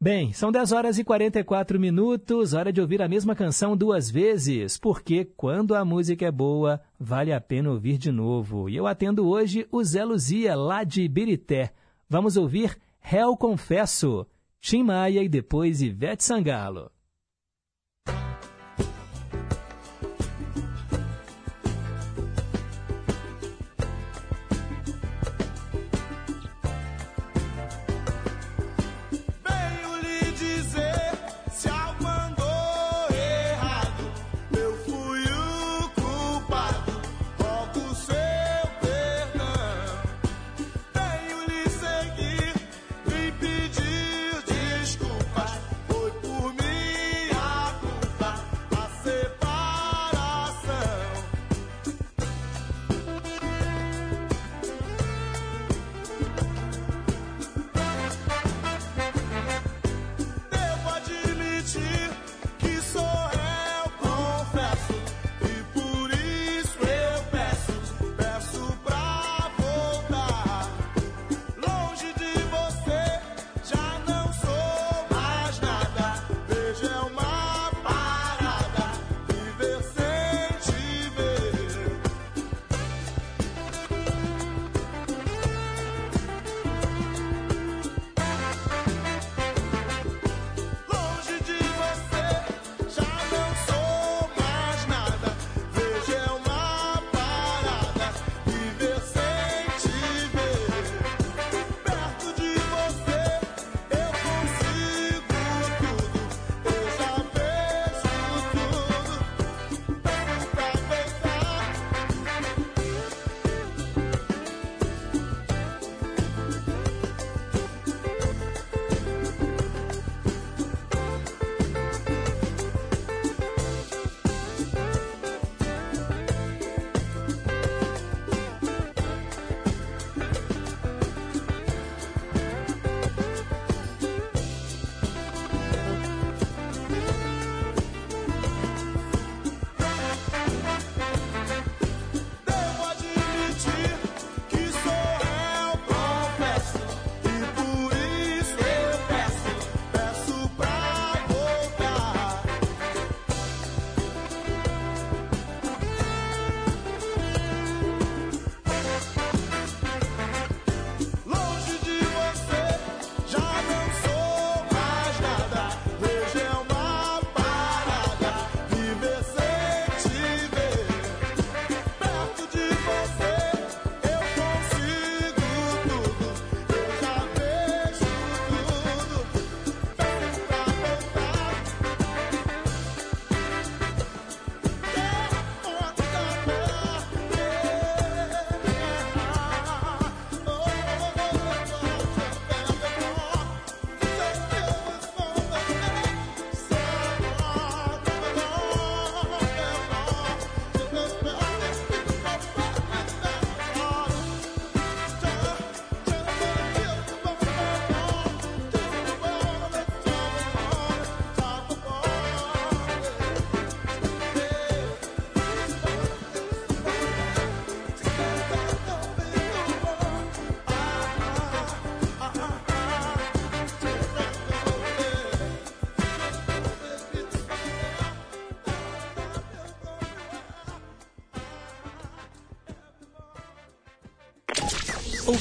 [0.00, 4.78] Bem, são 10 horas e 44 minutos, hora de ouvir a mesma canção duas vezes,
[4.78, 8.68] porque quando a música é boa, vale a pena ouvir de novo.
[8.68, 11.72] E eu atendo hoje o Zé Luzia, lá de Ibirité.
[12.08, 14.24] Vamos ouvir Réu Confesso,
[14.60, 16.92] Tim Maia e depois Ivete Sangalo.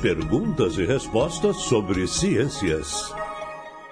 [0.00, 3.12] Perguntas e respostas sobre ciências.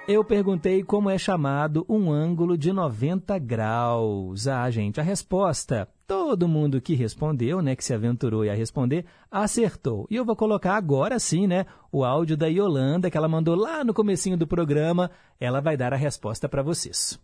[0.09, 4.49] Eu perguntei como é chamado um ângulo de 90 graus.
[4.49, 10.07] Ah, gente, a resposta, todo mundo que respondeu, né, que se aventurou a responder, acertou.
[10.11, 13.85] E eu vou colocar agora sim, né, o áudio da Yolanda que ela mandou lá
[13.85, 15.11] no comecinho do programa.
[15.39, 17.21] Ela vai dar a resposta para vocês.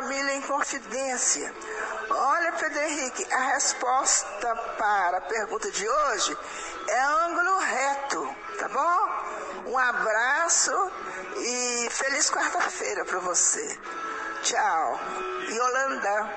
[0.00, 1.52] Família em confidência.
[2.10, 6.36] Olha, Pedro Henrique, a resposta para a pergunta de hoje
[6.88, 8.28] é ângulo reto,
[8.58, 9.70] tá bom?
[9.70, 10.72] Um abraço
[11.36, 13.78] e feliz quarta-feira para você.
[14.42, 15.00] Tchau.
[15.50, 16.30] Yolanda.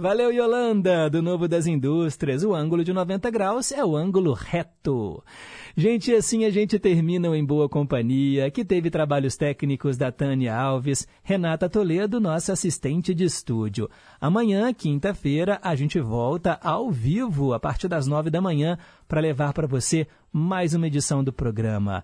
[0.00, 2.44] Valeu, Yolanda, do Novo das Indústrias.
[2.44, 5.22] O ângulo de 90 graus é o ângulo reto.
[5.78, 11.06] Gente, assim a gente termina Em Boa Companhia, que teve trabalhos técnicos da Tânia Alves,
[11.22, 13.90] Renata Toledo, nossa assistente de estúdio.
[14.18, 19.52] Amanhã, quinta-feira, a gente volta ao vivo, a partir das nove da manhã, para levar
[19.52, 22.02] para você mais uma edição do programa.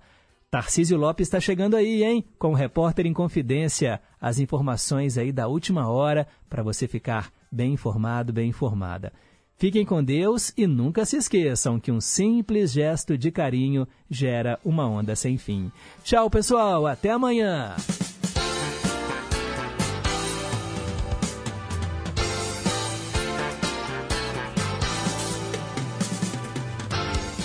[0.50, 2.26] Tarcísio Lopes está chegando aí, hein?
[2.38, 7.72] Com o repórter em confidência, as informações aí da última hora para você ficar bem
[7.72, 9.14] informado, bem informada.
[9.62, 14.88] Fiquem com Deus e nunca se esqueçam que um simples gesto de carinho gera uma
[14.88, 15.70] onda sem fim.
[16.02, 17.76] Tchau, pessoal, até amanhã.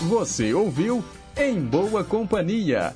[0.10, 1.06] Você ouviu
[1.38, 2.96] Em Boa Companhia